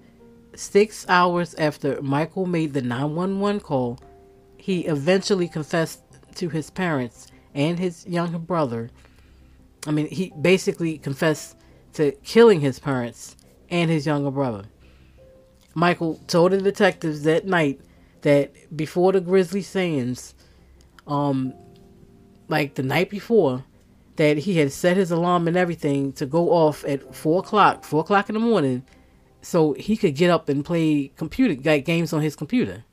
six 0.54 1.07
hours 1.09 1.54
after 1.54 2.00
Michael 2.02 2.47
made 2.47 2.73
the 2.73 2.83
911 2.83 3.61
call, 3.61 3.99
he 4.57 4.87
eventually 4.87 5.49
confessed 5.49 6.02
to 6.37 6.49
his 6.49 6.71
parents 6.71 7.28
and 7.54 7.78
his 7.78 8.07
younger 8.07 8.38
brother 8.38 8.90
I 9.87 9.92
mean, 9.92 10.09
he 10.09 10.33
basically 10.40 10.99
confessed 10.99 11.57
to 11.95 12.12
killing 12.23 12.61
his 12.61 12.78
parents 12.78 13.37
and 13.71 13.90
his 13.90 14.07
younger 14.07 14.30
brother. 14.30 14.64
Michael 15.75 16.21
told 16.26 16.52
the 16.52 16.61
detectives 16.61 17.23
that 17.23 17.47
night 17.47 17.80
that 18.23 18.52
before 18.76 19.12
the 19.12 19.21
Grizzly 19.21 19.62
Sands, 19.62 20.35
um, 21.07 21.54
like 22.49 22.75
the 22.75 22.83
night 22.83 23.09
before, 23.09 23.64
that 24.16 24.38
he 24.38 24.59
had 24.59 24.73
set 24.73 24.97
his 24.97 25.11
alarm 25.11 25.49
and 25.49 25.57
everything 25.57 26.12
to 26.12 26.26
go 26.26 26.50
off 26.50 26.85
at 26.85 27.14
four 27.14 27.40
o'clock, 27.40 27.85
four 27.85 28.00
o'clock 28.00 28.28
in 28.28 28.35
the 28.35 28.40
morning, 28.40 28.85
so 29.42 29.73
he 29.75 29.97
could 29.97 30.14
get 30.14 30.30
up 30.30 30.49
and 30.49 30.64
play 30.64 31.12
computer 31.16 31.61
like 31.64 31.85
games 31.85 32.12
on 32.12 32.23
his 32.23 32.37
computer. 32.37 32.85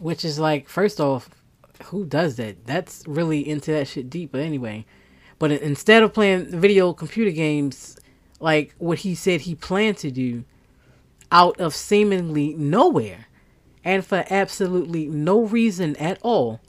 Which 0.00 0.24
is 0.24 0.38
like, 0.38 0.68
first 0.68 1.00
off, 1.00 1.30
who 1.84 2.04
does 2.04 2.36
that? 2.36 2.66
That's 2.66 3.02
really 3.06 3.46
into 3.46 3.72
that 3.72 3.88
shit 3.88 4.10
deep. 4.10 4.32
But 4.32 4.42
anyway, 4.42 4.84
but 5.38 5.52
instead 5.52 6.02
of 6.02 6.12
playing 6.12 6.60
video 6.60 6.92
computer 6.92 7.30
games, 7.30 7.98
like 8.40 8.74
what 8.78 9.00
he 9.00 9.14
said 9.14 9.42
he 9.42 9.54
planned 9.54 9.98
to 9.98 10.10
do, 10.10 10.44
out 11.32 11.60
of 11.60 11.74
seemingly 11.74 12.54
nowhere, 12.54 13.26
and 13.84 14.04
for 14.04 14.24
absolutely 14.30 15.06
no 15.06 15.42
reason 15.42 15.96
at 15.96 16.18
all, 16.22 16.60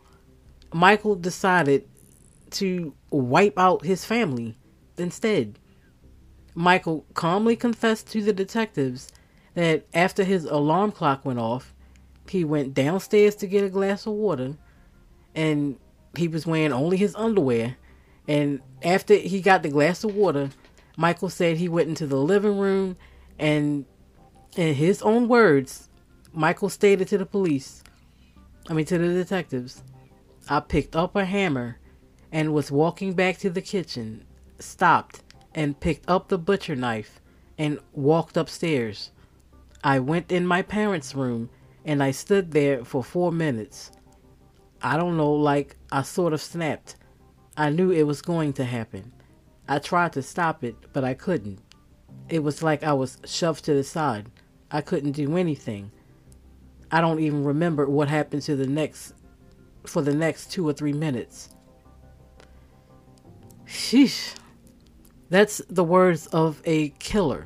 Michael 0.73 1.15
decided 1.15 1.87
to 2.51 2.93
wipe 3.09 3.57
out 3.57 3.85
his 3.85 4.05
family 4.05 4.57
instead. 4.97 5.59
Michael 6.57 7.05
calmly 7.13 7.55
confessed 7.55 8.07
to 8.07 8.23
the 8.23 8.33
detectives 8.33 9.11
that 9.53 9.85
after 9.93 10.23
his 10.23 10.43
alarm 10.45 10.91
clock 10.91 11.23
went 11.23 11.37
off, 11.37 11.71
he 12.27 12.43
went 12.43 12.73
downstairs 12.73 13.35
to 13.35 13.45
get 13.45 13.63
a 13.63 13.69
glass 13.69 14.07
of 14.07 14.13
water 14.13 14.55
and 15.35 15.77
he 16.15 16.27
was 16.27 16.47
wearing 16.47 16.73
only 16.73 16.97
his 16.97 17.13
underwear. 17.13 17.77
And 18.27 18.59
after 18.81 19.13
he 19.13 19.39
got 19.39 19.61
the 19.61 19.69
glass 19.69 20.03
of 20.03 20.15
water, 20.15 20.49
Michael 20.97 21.29
said 21.29 21.57
he 21.57 21.69
went 21.69 21.89
into 21.89 22.07
the 22.07 22.17
living 22.17 22.57
room 22.57 22.97
and, 23.37 23.85
in 24.55 24.73
his 24.73 25.03
own 25.03 25.27
words, 25.27 25.89
Michael 26.33 26.69
stated 26.69 27.07
to 27.09 27.19
the 27.19 27.25
police, 27.27 27.83
I 28.67 28.73
mean 28.73 28.87
to 28.87 28.97
the 28.97 29.13
detectives, 29.13 29.83
I 30.49 30.61
picked 30.61 30.95
up 30.95 31.15
a 31.15 31.23
hammer 31.23 31.77
and 32.31 32.51
was 32.51 32.71
walking 32.71 33.13
back 33.13 33.37
to 33.39 33.51
the 33.51 33.61
kitchen, 33.61 34.25
stopped 34.57 35.21
and 35.57 35.79
picked 35.79 36.07
up 36.07 36.27
the 36.27 36.37
butcher 36.37 36.75
knife 36.75 37.19
and 37.57 37.79
walked 37.91 38.37
upstairs. 38.37 39.11
I 39.83 39.97
went 39.97 40.31
in 40.31 40.45
my 40.45 40.61
parents' 40.61 41.15
room 41.15 41.49
and 41.83 42.03
I 42.03 42.11
stood 42.11 42.51
there 42.51 42.85
for 42.85 43.03
four 43.03 43.31
minutes. 43.31 43.91
I 44.83 44.97
don't 44.97 45.17
know, 45.17 45.33
like 45.33 45.75
I 45.91 46.03
sort 46.03 46.33
of 46.33 46.41
snapped. 46.41 46.95
I 47.57 47.71
knew 47.71 47.89
it 47.89 48.03
was 48.03 48.21
going 48.21 48.53
to 48.53 48.65
happen. 48.65 49.11
I 49.67 49.79
tried 49.79 50.13
to 50.13 50.21
stop 50.21 50.63
it, 50.63 50.75
but 50.93 51.03
I 51.03 51.15
couldn't. 51.15 51.59
It 52.29 52.43
was 52.43 52.61
like 52.61 52.83
I 52.83 52.93
was 52.93 53.17
shoved 53.25 53.65
to 53.65 53.73
the 53.73 53.83
side. 53.83 54.29
I 54.69 54.81
couldn't 54.81 55.13
do 55.13 55.37
anything. 55.37 55.91
I 56.91 57.01
don't 57.01 57.19
even 57.19 57.43
remember 57.43 57.89
what 57.89 58.09
happened 58.09 58.43
to 58.43 58.55
the 58.55 58.67
next 58.67 59.15
for 59.87 60.03
the 60.03 60.13
next 60.13 60.51
2 60.51 60.67
or 60.67 60.73
3 60.73 60.93
minutes. 60.93 61.49
Sheesh. 63.65 64.35
That's 65.29 65.61
the 65.69 65.83
words 65.83 66.27
of 66.27 66.61
a 66.65 66.89
killer. 66.99 67.45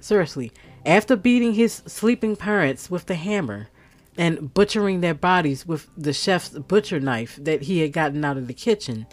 Seriously, 0.00 0.52
after 0.84 1.16
beating 1.16 1.54
his 1.54 1.82
sleeping 1.86 2.36
parents 2.36 2.90
with 2.90 3.06
the 3.06 3.14
hammer, 3.14 3.68
and 4.18 4.52
butchering 4.52 5.00
their 5.00 5.14
bodies 5.14 5.64
with 5.64 5.88
the 5.96 6.12
chef's 6.12 6.50
butcher 6.50 6.98
knife 6.98 7.38
that 7.40 7.62
he 7.62 7.78
had 7.78 7.92
gotten 7.92 8.24
out 8.24 8.36
of 8.36 8.48
the 8.48 8.52
kitchen. 8.52 9.06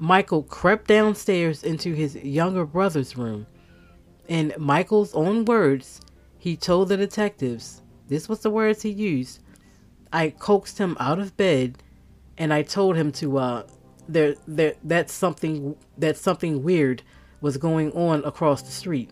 Michael 0.00 0.42
crept 0.42 0.88
downstairs 0.88 1.62
into 1.62 1.94
his 1.94 2.16
younger 2.16 2.66
brother's 2.66 3.16
room. 3.16 3.46
In 4.26 4.52
Michael's 4.58 5.14
own 5.14 5.44
words, 5.44 6.00
he 6.36 6.56
told 6.56 6.88
the 6.88 6.96
detectives, 6.96 7.80
this 8.08 8.28
was 8.28 8.40
the 8.40 8.50
words 8.50 8.82
he 8.82 8.90
used. 8.90 9.40
I 10.12 10.30
coaxed 10.30 10.78
him 10.78 10.96
out 10.98 11.20
of 11.20 11.36
bed 11.36 11.78
and 12.36 12.52
I 12.52 12.62
told 12.62 12.96
him 12.96 13.12
to 13.12 13.38
uh 13.38 13.62
there 14.08 14.34
there 14.46 14.74
that's 14.82 15.12
something 15.12 15.76
that 15.98 16.16
something 16.16 16.62
weird 16.62 17.02
was 17.40 17.56
going 17.56 17.92
on 17.92 18.24
across 18.24 18.62
the 18.62 18.70
street. 18.70 19.10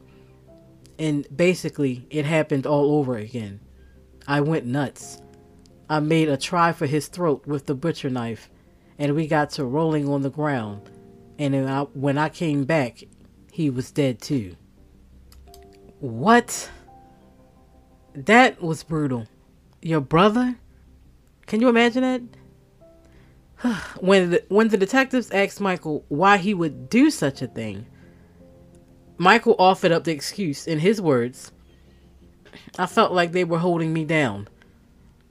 And 0.98 1.26
basically 1.34 2.06
it 2.10 2.24
happened 2.24 2.66
all 2.66 2.98
over 2.98 3.16
again. 3.16 3.60
I 4.26 4.40
went 4.40 4.66
nuts. 4.66 5.22
I 5.88 6.00
made 6.00 6.28
a 6.28 6.36
try 6.36 6.72
for 6.72 6.86
his 6.86 7.06
throat 7.06 7.46
with 7.46 7.66
the 7.66 7.74
butcher 7.74 8.10
knife 8.10 8.50
and 8.98 9.14
we 9.14 9.26
got 9.26 9.50
to 9.50 9.64
rolling 9.64 10.08
on 10.08 10.22
the 10.22 10.30
ground. 10.30 10.90
And 11.38 11.54
I, 11.68 11.82
when 11.82 12.18
I 12.18 12.28
came 12.30 12.64
back, 12.64 13.04
he 13.52 13.70
was 13.70 13.90
dead 13.90 14.20
too. 14.20 14.56
What? 16.00 16.70
That 18.14 18.60
was 18.62 18.82
brutal. 18.82 19.26
Your 19.82 20.00
brother? 20.00 20.56
Can 21.46 21.60
you 21.60 21.68
imagine 21.68 22.02
that? 22.02 22.22
when 24.00 24.30
the, 24.30 24.44
when 24.48 24.68
the 24.68 24.76
detectives 24.76 25.30
asked 25.30 25.60
Michael 25.60 26.04
why 26.08 26.36
he 26.36 26.54
would 26.54 26.88
do 26.88 27.10
such 27.10 27.42
a 27.42 27.46
thing, 27.46 27.86
Michael 29.18 29.56
offered 29.58 29.92
up 29.92 30.04
the 30.04 30.12
excuse 30.12 30.66
in 30.66 30.78
his 30.78 31.00
words. 31.00 31.52
I 32.78 32.86
felt 32.86 33.12
like 33.12 33.32
they 33.32 33.44
were 33.44 33.58
holding 33.58 33.92
me 33.92 34.04
down. 34.04 34.48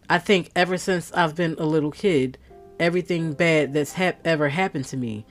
I 0.10 0.18
think 0.18 0.52
ever 0.56 0.78
since 0.78 1.12
I've 1.14 1.36
been 1.36 1.56
a 1.58 1.66
little 1.66 1.92
kid, 1.92 2.38
everything 2.80 3.34
bad 3.34 3.74
that's 3.74 3.96
ever 4.24 4.50
happened 4.50 4.86
to 4.86 4.98
me, 4.98 5.26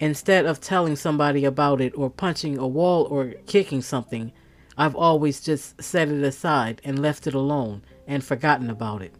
instead 0.00 0.46
of 0.46 0.60
telling 0.60 0.96
somebody 0.96 1.44
about 1.44 1.80
it 1.80 1.96
or 1.96 2.10
punching 2.10 2.58
a 2.58 2.66
wall 2.66 3.04
or 3.04 3.34
kicking 3.46 3.82
something, 3.82 4.32
I've 4.76 4.96
always 4.96 5.40
just 5.40 5.82
set 5.82 6.08
it 6.08 6.22
aside 6.22 6.80
and 6.84 7.00
left 7.00 7.26
it 7.26 7.34
alone 7.34 7.82
and 8.06 8.24
forgotten 8.24 8.70
about 8.70 9.02
it. 9.02 9.14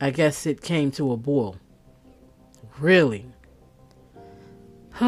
I 0.00 0.10
guess 0.10 0.46
it 0.46 0.60
came 0.60 0.90
to 0.92 1.12
a 1.12 1.16
boil. 1.16 1.56
Really? 2.78 3.26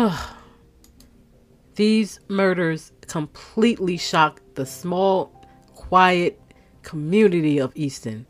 These 1.74 2.20
murders 2.28 2.92
completely 3.06 3.96
shocked 3.96 4.54
the 4.54 4.66
small, 4.66 5.32
quiet 5.74 6.40
community 6.82 7.58
of 7.58 7.72
Easton. 7.74 8.26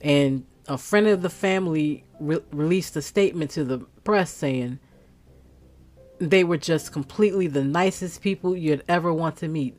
And 0.00 0.46
a 0.68 0.78
friend 0.78 1.06
of 1.08 1.22
the 1.22 1.30
family 1.30 2.04
re- 2.20 2.40
released 2.52 2.96
a 2.96 3.02
statement 3.02 3.50
to 3.52 3.64
the 3.64 3.78
press 4.04 4.30
saying 4.30 4.78
they 6.18 6.44
were 6.44 6.56
just 6.56 6.92
completely 6.92 7.46
the 7.48 7.64
nicest 7.64 8.22
people 8.22 8.56
you'd 8.56 8.84
ever 8.88 9.12
want 9.12 9.36
to 9.38 9.48
meet. 9.48 9.76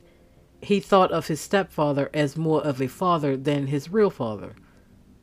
He 0.60 0.80
thought 0.80 1.12
of 1.12 1.28
his 1.28 1.40
stepfather 1.40 2.10
as 2.12 2.36
more 2.36 2.62
of 2.62 2.80
a 2.80 2.88
father 2.88 3.36
than 3.36 3.68
his 3.68 3.90
real 3.90 4.10
father. 4.10 4.54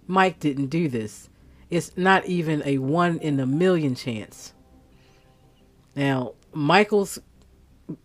Mike 0.07 0.39
didn't 0.39 0.67
do 0.67 0.89
this. 0.89 1.29
It's 1.73 1.97
not 1.97 2.27
even 2.27 2.61
a 2.65 2.77
one 2.77 3.17
in 3.17 3.39
a 3.39 3.47
million 3.47 3.95
chance. 3.95 4.53
Now, 5.95 6.33
Michael's 6.53 7.17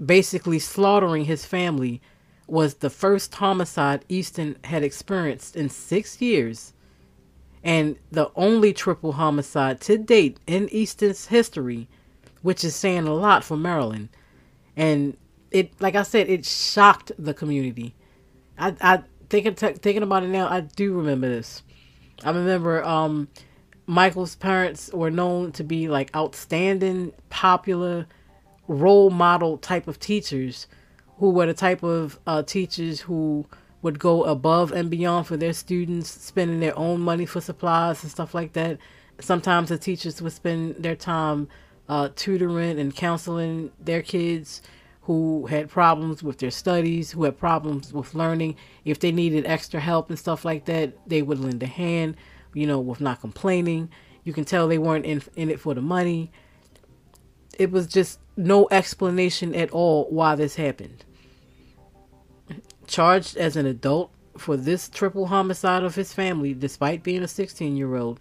basically 0.05 0.59
slaughtering 0.59 1.27
his 1.27 1.45
family 1.45 2.01
was 2.47 2.77
the 2.77 2.89
first 2.89 3.35
homicide 3.35 4.07
Easton 4.09 4.57
had 4.65 4.83
experienced 4.83 5.55
in 5.55 5.69
six 5.69 6.19
years 6.23 6.73
and 7.63 7.97
the 8.11 8.31
only 8.37 8.73
triple 8.73 9.13
homicide 9.13 9.83
to 9.83 9.99
date 9.99 10.39
in 10.47 10.71
Easton's 10.73 11.27
history, 11.27 11.89
which 12.41 12.65
is 12.65 12.75
saying 12.75 13.07
a 13.07 13.13
lot 13.13 13.45
for 13.45 13.59
Maryland. 13.59 14.09
And 14.77 15.15
it, 15.51 15.79
like 15.79 15.95
I 15.95 16.05
said, 16.05 16.31
it 16.31 16.47
shocked 16.47 17.13
the 17.19 17.35
community. 17.35 17.95
I, 18.59 18.75
I 18.81 19.03
thinking 19.29 19.55
thinking 19.55 20.03
about 20.03 20.23
it 20.23 20.29
now, 20.29 20.49
I 20.49 20.61
do 20.61 20.95
remember 20.95 21.29
this. 21.29 21.63
I 22.25 22.31
remember 22.31 22.83
um, 22.83 23.29
Michael's 23.89 24.37
parents 24.37 24.91
were 24.93 25.11
known 25.11 25.51
to 25.53 25.65
be 25.65 25.89
like 25.89 26.15
outstanding, 26.15 27.11
popular, 27.31 28.07
role 28.67 29.09
model 29.09 29.57
type 29.57 29.89
of 29.89 29.99
teachers, 29.99 30.67
who 31.17 31.31
were 31.31 31.47
the 31.47 31.55
type 31.55 31.83
of 31.83 32.21
uh, 32.27 32.43
teachers 32.43 33.01
who 33.01 33.47
would 33.81 33.99
go 33.99 34.25
above 34.25 34.73
and 34.73 34.91
beyond 34.91 35.27
for 35.27 35.39
their 35.39 35.55
students, 35.55 36.11
spending 36.11 36.61
their 36.61 36.79
own 36.79 37.01
money 37.01 37.25
for 37.25 37.41
supplies 37.41 38.03
and 38.03 38.13
stuff 38.13 38.35
like 38.35 38.53
that. 38.53 38.77
Sometimes 39.21 39.71
the 39.71 39.79
teachers 39.79 40.21
would 40.21 40.35
spend 40.35 40.77
their 40.77 40.95
time 40.95 41.49
uh, 41.89 42.11
tutoring 42.15 42.79
and 42.79 42.95
counseling 42.95 43.73
their 43.81 44.03
kids 44.03 44.61
who 45.01 45.47
had 45.47 45.71
problems 45.71 46.23
with 46.23 46.37
their 46.37 46.51
studies, 46.51 47.13
who 47.13 47.25
had 47.25 47.39
problems 47.39 47.95
with 47.95 48.15
learning. 48.15 48.55
If 48.85 49.01
they 49.01 49.13
needed 49.13 49.47
extra 49.47 49.81
help 49.81 50.11
and 50.11 50.19
stuff 50.19 50.45
like 50.45 50.67
that, 50.67 51.09
they 51.09 51.23
would 51.23 51.39
lend 51.41 51.63
a 51.63 51.67
hand, 51.67 52.17
you 52.55 52.67
know, 52.67 52.81
with 52.81 53.01
not 53.01 53.21
complaining. 53.21 53.91
You 54.25 54.33
can 54.33 54.45
tell 54.45 54.69
they 54.69 54.79
weren't 54.79 55.07
in, 55.07 55.23
in 55.37 55.51
it 55.51 55.61
for 55.61 55.75
the 55.75 55.83
money. 55.83 56.31
It 57.59 57.71
was 57.71 57.87
just 57.87 58.21
no 58.37 58.69
explanation 58.71 59.55
at 59.55 59.71
all 59.71 60.07
why 60.11 60.35
this 60.35 60.57
happened 60.57 61.05
charged 62.89 63.37
as 63.37 63.57
an 63.57 63.67
adult 63.67 64.11
for 64.37 64.57
this 64.57 64.89
triple 64.89 65.27
homicide 65.27 65.85
of 65.85 65.95
his 65.95 66.13
family, 66.13 66.55
despite 66.55 67.05
being 67.05 67.23
a 67.23 67.29
16 67.29 67.77
year 67.77 67.95
old. 67.95 68.19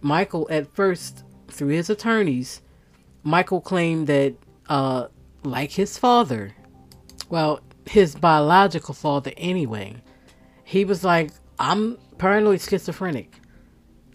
Michael, 0.00 0.46
at 0.50 0.72
first, 0.72 1.24
through 1.48 1.68
his 1.68 1.90
attorneys, 1.90 2.60
Michael 3.22 3.60
claimed 3.60 4.06
that, 4.06 4.34
uh, 4.68 5.06
like 5.42 5.70
his 5.70 5.98
father, 5.98 6.54
well, 7.28 7.60
his 7.86 8.14
biological 8.14 8.94
father 8.94 9.32
anyway, 9.36 9.96
he 10.64 10.84
was 10.84 11.02
like, 11.04 11.30
I'm 11.58 11.98
paranoid 12.22 12.60
schizophrenic. 12.60 13.40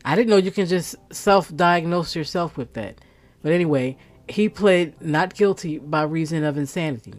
I 0.05 0.15
didn't 0.15 0.29
know 0.29 0.37
you 0.37 0.49
can 0.49 0.65
just 0.65 0.95
self 1.11 1.53
diagnose 1.53 2.15
yourself 2.15 2.55
with 2.55 2.71
that. 2.75 3.01
But 3.41 3.51
anyway, 3.51 3.97
he 4.29 4.47
pled 4.47 4.93
not 5.01 5.33
guilty 5.33 5.77
by 5.79 6.03
reason 6.03 6.45
of 6.45 6.57
insanity. 6.57 7.15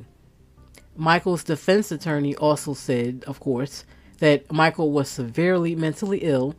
Michael's 0.96 1.44
defense 1.44 1.92
attorney 1.92 2.34
also 2.36 2.72
said, 2.72 3.22
of 3.26 3.38
course, 3.38 3.84
that 4.20 4.50
Michael 4.50 4.90
was 4.90 5.10
severely 5.10 5.76
mentally 5.76 6.20
ill 6.20 6.54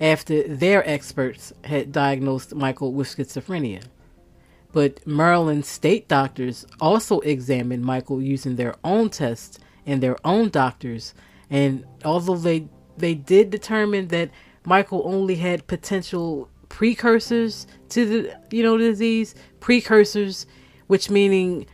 after 0.00 0.48
their 0.48 0.88
experts 0.88 1.52
had 1.64 1.92
diagnosed 1.92 2.54
Michael 2.54 2.94
with 2.94 3.14
schizophrenia. 3.14 3.82
But 4.72 5.06
Maryland 5.06 5.66
state 5.66 6.08
doctors 6.08 6.64
also 6.80 7.20
examined 7.20 7.84
Michael 7.84 8.22
using 8.22 8.56
their 8.56 8.76
own 8.82 9.10
tests 9.10 9.58
and 9.84 10.02
their 10.02 10.16
own 10.26 10.48
doctors, 10.48 11.12
and 11.50 11.84
although 12.02 12.38
they 12.38 12.68
they 12.96 13.14
did 13.14 13.50
determine 13.50 14.08
that 14.08 14.30
Michael 14.64 15.02
only 15.04 15.36
had 15.36 15.66
potential 15.66 16.48
precursors 16.68 17.66
to 17.90 18.06
the 18.06 18.40
you 18.50 18.62
know 18.62 18.76
disease, 18.76 19.34
precursors, 19.60 20.46
which 20.86 21.10
meaning 21.10 21.66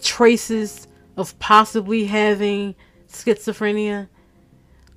traces 0.00 0.88
of 1.16 1.38
possibly 1.38 2.06
having 2.06 2.74
schizophrenia. 3.08 4.08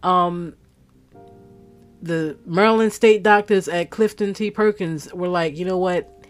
Um, 0.04 0.56
the 2.02 2.38
Maryland 2.46 2.94
state 2.94 3.24
doctors 3.24 3.68
at 3.68 3.90
Clifton 3.90 4.34
T. 4.34 4.52
Perkins 4.52 5.12
were 5.14 5.28
like, 5.28 5.58
you 5.58 5.66
know 5.66 5.78
what, 5.78 6.26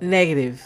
negative, 0.00 0.62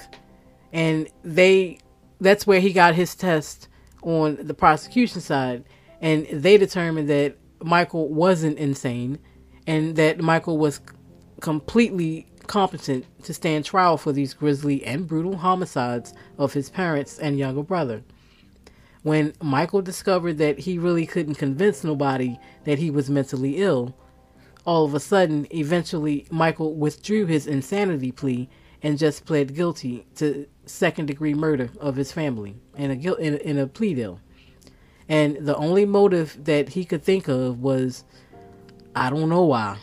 and 0.73 1.09
they 1.23 1.79
that's 2.21 2.47
where 2.47 2.61
he 2.61 2.73
got 2.73 2.95
his 2.95 3.15
test 3.15 3.69
on 4.03 4.39
the 4.41 4.55
prosecution 4.55 5.21
side, 5.21 5.65
and 6.01 6.27
they 6.27 6.57
determined 6.57 7.09
that 7.09 7.37
Michael 7.62 8.09
wasn't 8.09 8.59
insane, 8.59 9.18
and 9.66 9.97
that 9.97 10.21
Michael 10.21 10.59
was 10.59 10.81
completely 11.40 12.27
competent 12.47 13.05
to 13.23 13.35
stand 13.35 13.64
trial 13.64 13.99
for 13.99 14.12
these 14.12 14.35
grisly 14.35 14.85
and 14.85 15.07
brutal 15.07 15.37
homicides 15.37 16.14
of 16.38 16.55
his 16.55 16.71
parents 16.71 17.18
and 17.18 17.38
younger 17.38 17.62
brother 17.62 18.03
when 19.03 19.33
Michael 19.40 19.83
discovered 19.83 20.38
that 20.38 20.61
he 20.61 20.79
really 20.79 21.07
couldn't 21.07 21.37
convince 21.37 21.85
nobody 21.85 22.38
that 22.64 22.79
he 22.79 22.90
was 22.90 23.09
mentally 23.09 23.57
ill, 23.57 23.97
all 24.64 24.85
of 24.85 24.94
a 24.94 25.01
sudden, 25.01 25.47
eventually, 25.51 26.27
Michael 26.31 26.75
withdrew 26.75 27.27
his 27.27 27.47
insanity 27.47 28.12
plea 28.12 28.51
and 28.83 28.99
just 28.99 29.25
pled 29.25 29.55
guilty 29.55 30.07
to 30.16 30.47
second 30.66 31.07
degree 31.07 31.35
murder 31.35 31.71
of 31.81 31.97
his 31.97 32.12
family 32.12 32.57
in 32.77 32.90
a, 32.90 33.14
in, 33.14 33.38
in 33.38 33.59
a 33.59 33.66
plea 33.66 33.94
deal. 33.94 34.21
And 35.09 35.37
the 35.37 35.57
only 35.57 35.85
motive 35.85 36.44
that 36.44 36.71
he 36.71 36.85
could 36.85 37.03
think 37.03 37.29
of 37.29 37.61
was, 37.61 38.05
I 38.94 39.11
don't 39.11 39.29
know 39.29 39.44
why. 39.44 39.79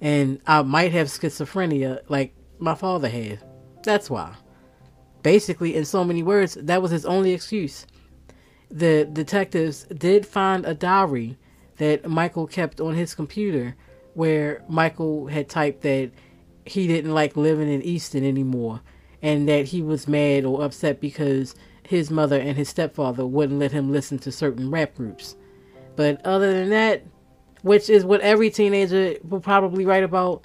And 0.00 0.40
I 0.46 0.62
might 0.62 0.92
have 0.92 1.08
schizophrenia 1.08 2.00
like 2.08 2.34
my 2.58 2.74
father 2.74 3.08
had. 3.08 3.42
That's 3.82 4.10
why. 4.10 4.34
Basically, 5.22 5.74
in 5.74 5.84
so 5.84 6.04
many 6.04 6.22
words, 6.22 6.54
that 6.54 6.82
was 6.82 6.90
his 6.90 7.06
only 7.06 7.32
excuse 7.32 7.86
the 8.70 9.04
detectives 9.12 9.84
did 9.84 10.24
find 10.24 10.64
a 10.64 10.74
diary 10.74 11.36
that 11.78 12.08
Michael 12.08 12.46
kept 12.46 12.80
on 12.80 12.94
his 12.94 13.14
computer 13.14 13.74
where 14.14 14.62
Michael 14.68 15.26
had 15.26 15.48
typed 15.48 15.82
that 15.82 16.10
he 16.64 16.86
didn't 16.86 17.12
like 17.12 17.36
living 17.36 17.68
in 17.70 17.82
Easton 17.82 18.24
anymore 18.24 18.80
and 19.22 19.48
that 19.48 19.66
he 19.66 19.82
was 19.82 20.06
mad 20.06 20.44
or 20.44 20.62
upset 20.62 21.00
because 21.00 21.54
his 21.90 22.08
mother 22.08 22.38
and 22.38 22.56
his 22.56 22.68
stepfather 22.68 23.26
wouldn't 23.26 23.58
let 23.58 23.72
him 23.72 23.90
listen 23.90 24.16
to 24.16 24.30
certain 24.30 24.70
rap 24.70 24.94
groups. 24.94 25.34
But 25.96 26.24
other 26.24 26.52
than 26.52 26.70
that, 26.70 27.04
which 27.62 27.90
is 27.90 28.04
what 28.04 28.20
every 28.20 28.48
teenager 28.48 29.16
will 29.28 29.40
probably 29.40 29.84
write 29.84 30.04
about, 30.04 30.44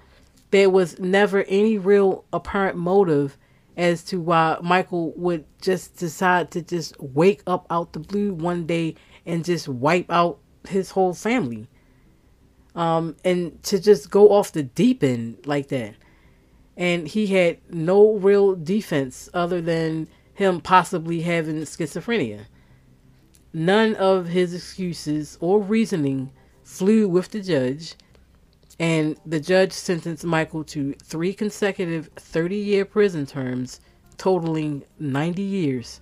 there 0.49 0.71
was 0.71 0.97
never 0.97 1.43
any 1.43 1.77
real 1.77 2.25
apparent 2.33 2.77
motive 2.79 3.37
as 3.77 4.03
to 4.05 4.19
why 4.19 4.57
Michael 4.63 5.13
would 5.17 5.45
just 5.61 5.97
decide 5.97 6.49
to 6.49 6.63
just 6.63 6.99
wake 6.99 7.43
up 7.45 7.67
out 7.69 7.93
the 7.93 7.99
blue 7.99 8.33
one 8.33 8.65
day 8.65 8.95
and 9.23 9.45
just 9.45 9.67
wipe 9.67 10.11
out 10.11 10.39
his 10.67 10.89
whole 10.89 11.13
family. 11.13 11.69
Um, 12.73 13.17
and 13.23 13.61
to 13.65 13.79
just 13.79 14.09
go 14.09 14.29
off 14.29 14.51
the 14.51 14.63
deep 14.63 15.03
end 15.03 15.45
like 15.45 15.67
that. 15.67 15.93
And 16.75 17.07
he 17.07 17.27
had 17.27 17.59
no 17.69 18.13
real 18.15 18.55
defense 18.55 19.29
other 19.31 19.61
than 19.61 20.07
him 20.35 20.61
possibly 20.61 21.21
having 21.21 21.55
schizophrenia. 21.61 22.45
None 23.53 23.95
of 23.95 24.27
his 24.27 24.53
excuses 24.53 25.37
or 25.41 25.61
reasoning 25.61 26.31
flew 26.63 27.07
with 27.07 27.31
the 27.31 27.41
judge, 27.41 27.95
and 28.77 29.17
the 29.25 29.39
judge 29.39 29.71
sentenced 29.71 30.25
Michael 30.25 30.65
to 30.65 30.93
three 31.03 31.33
consecutive 31.33 32.09
30 32.17 32.55
year 32.57 32.85
prison 32.85 33.25
terms, 33.25 33.79
totaling 34.17 34.83
90 34.99 35.41
years. 35.41 36.01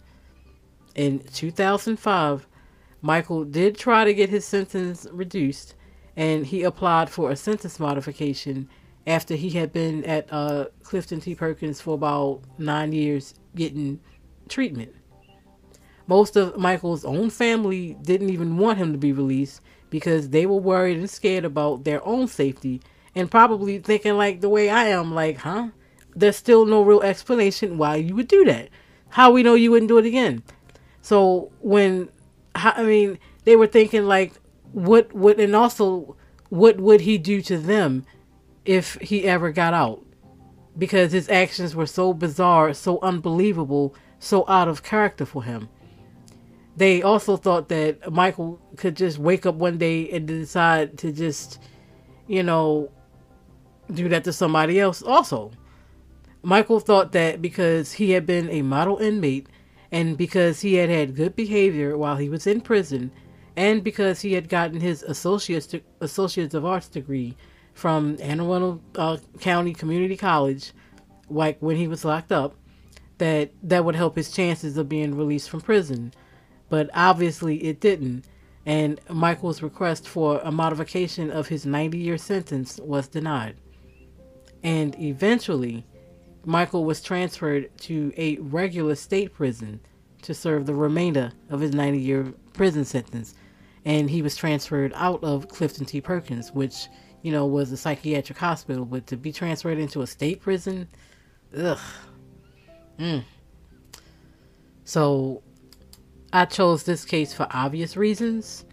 In 0.96 1.20
2005, 1.20 2.48
Michael 3.02 3.44
did 3.44 3.78
try 3.78 4.04
to 4.04 4.14
get 4.14 4.30
his 4.30 4.46
sentence 4.46 5.06
reduced, 5.12 5.76
and 6.16 6.48
he 6.48 6.64
applied 6.64 7.10
for 7.10 7.30
a 7.30 7.36
sentence 7.36 7.80
modification 7.80 8.68
after 9.06 9.36
he 9.36 9.52
had 9.52 9.72
been 9.72 10.04
at 10.06 10.32
uh, 10.32 10.66
Clifton 10.82 11.20
T. 11.20 11.36
Perkins 11.36 11.82
for 11.82 11.94
about 11.94 12.42
nine 12.58 12.94
years 12.94 13.36
getting 13.56 14.00
treatment. 14.50 14.94
Most 16.08 16.36
of 16.36 16.58
Michael's 16.58 17.06
own 17.06 17.30
family 17.30 17.98
didn't 18.02 18.30
even 18.30 18.58
want 18.58 18.78
him 18.78 18.92
to 18.92 18.98
be 18.98 19.14
released 19.14 19.62
because 19.90 20.30
they 20.30 20.46
were 20.46 20.58
worried 20.58 20.98
and 20.98 21.10
scared 21.10 21.46
about 21.46 21.84
their 21.84 22.06
own 22.06 22.28
safety 22.28 22.82
and 23.16 23.32
probably 23.32 23.80
thinking 23.80 24.18
like 24.18 24.42
the 24.42 24.50
way 24.50 24.70
I 24.70 24.86
am, 24.86 25.14
like, 25.14 25.38
huh? 25.38 25.70
There's 26.16 26.36
still 26.36 26.66
no 26.66 26.82
real 26.82 27.02
explanation 27.02 27.78
why 27.78 27.96
you 27.98 28.16
would 28.16 28.28
do 28.28 28.44
that. 28.46 28.70
How 29.10 29.32
we 29.32 29.44
know 29.44 29.54
you 29.54 29.72
wouldn't 29.72 29.90
do 29.90 29.98
it 29.98 30.06
again? 30.06 30.44
So 31.02 31.52
when, 31.62 32.10
I 32.56 32.84
mean, 32.84 33.20
they 33.46 33.56
were 33.56 33.68
thinking 33.68 34.06
like, 34.06 34.34
what 34.72 35.14
would, 35.14 35.40
and 35.40 35.56
also, 35.56 36.16
what 36.50 36.80
would 36.80 37.02
he 37.02 37.18
do 37.18 37.42
to 37.44 37.58
them 37.58 38.06
if 38.66 38.96
he 38.96 39.26
ever 39.26 39.52
got 39.52 39.74
out? 39.74 40.04
Because 40.78 41.12
his 41.12 41.30
actions 41.30 41.76
were 41.76 41.86
so 41.86 42.14
bizarre, 42.14 42.74
so 42.74 43.00
unbelievable, 43.02 43.96
so 44.24 44.46
out 44.48 44.68
of 44.68 44.84
character 44.84 45.26
for 45.26 45.44
him 45.44 45.70
they 46.76 47.02
also 47.02 47.38
thought 47.38 47.70
that 47.70 48.12
Michael 48.12 48.60
could 48.78 48.96
just 48.96 49.20
wake 49.20 49.46
up 49.46 49.56
one 49.56 49.78
day 49.78 50.10
and 50.10 50.28
decide 50.28 50.98
to 51.00 51.12
just, 51.12 51.60
you 52.28 52.42
know, 52.42 52.92
do 53.94 54.10
that 54.10 54.24
to 54.24 54.34
somebody 54.34 54.80
else 54.80 55.02
also. 55.04 55.52
Michael 56.42 56.80
thought 56.80 57.12
that 57.12 57.42
because 57.42 57.94
he 57.94 58.12
had 58.12 58.26
been 58.26 58.50
a 58.50 58.64
model 58.64 58.98
inmate 58.98 59.48
and 59.92 60.18
because 60.18 60.62
he 60.62 60.76
had 60.76 60.90
had 60.90 61.16
good 61.16 61.36
behavior 61.36 61.98
while 61.98 62.18
he 62.18 62.28
was 62.28 62.48
in 62.48 62.60
prison 62.60 63.12
and 63.56 63.84
because 63.84 64.22
he 64.22 64.34
had 64.34 64.50
gotten 64.50 64.82
his 64.82 65.04
associates 65.04 65.76
associates 66.02 66.56
of 66.56 66.66
arts 66.66 66.90
degree 66.90 67.38
from 67.74 68.18
Anne 68.20 68.42
Arundel 68.42 68.82
uh, 68.96 69.18
County 69.40 69.74
Community 69.74 70.18
College 70.18 70.74
like 71.30 71.58
when 71.60 71.78
he 71.78 71.88
was 71.88 72.04
locked 72.04 72.32
up 72.32 72.56
that 73.18 73.52
that 73.64 73.86
would 73.86 73.96
help 73.96 74.16
his 74.16 74.32
chances 74.32 74.78
of 74.78 74.90
being 74.90 75.16
released 75.16 75.50
from 75.50 75.62
prison 75.62 76.14
but 76.74 76.90
obviously 76.96 77.64
it 77.66 77.80
didn't. 77.80 78.26
And 78.66 79.00
Michael's 79.08 79.62
request 79.62 80.08
for 80.08 80.40
a 80.40 80.52
modification 80.52 81.30
of 81.30 81.48
his 81.48 81.68
90 81.68 82.00
year 82.00 82.18
sentence 82.18 82.80
was 82.82 83.08
denied. 83.08 83.58
And 84.64 85.00
eventually, 85.00 85.86
Michael 86.46 86.84
was 86.84 87.00
transferred 87.00 87.70
to 87.82 88.12
a 88.18 88.38
regular 88.38 88.96
state 88.96 89.36
prison 89.36 89.82
to 90.24 90.34
serve 90.34 90.66
the 90.66 90.74
remainder 90.74 91.32
of 91.52 91.60
his 91.60 91.76
90 91.76 92.00
year 92.00 92.34
prison 92.54 92.86
sentence. 92.86 93.36
And 93.86 94.10
he 94.10 94.24
was 94.24 94.36
transferred 94.36 94.94
out 94.96 95.24
of 95.24 95.50
Clifton 95.50 95.86
T. 95.86 96.02
Perkins, 96.02 96.52
which, 96.54 96.88
you 97.22 97.32
know, 97.32 97.46
was 97.46 97.72
a 97.72 97.78
psychiatric 97.78 98.40
hospital. 98.40 98.84
But 98.84 99.06
to 99.06 99.16
be 99.16 99.32
transferred 99.32 99.78
into 99.78 100.02
a 100.02 100.08
state 100.08 100.42
prison, 100.42 100.88
ugh. 101.56 101.78
Mm. 103.00 103.24
So 104.84 105.42
I 106.32 106.46
chose 106.46 106.84
this 106.84 107.06
case 107.06 107.34
for 107.34 107.48
obvious 107.52 107.96
reasons, 107.96 108.66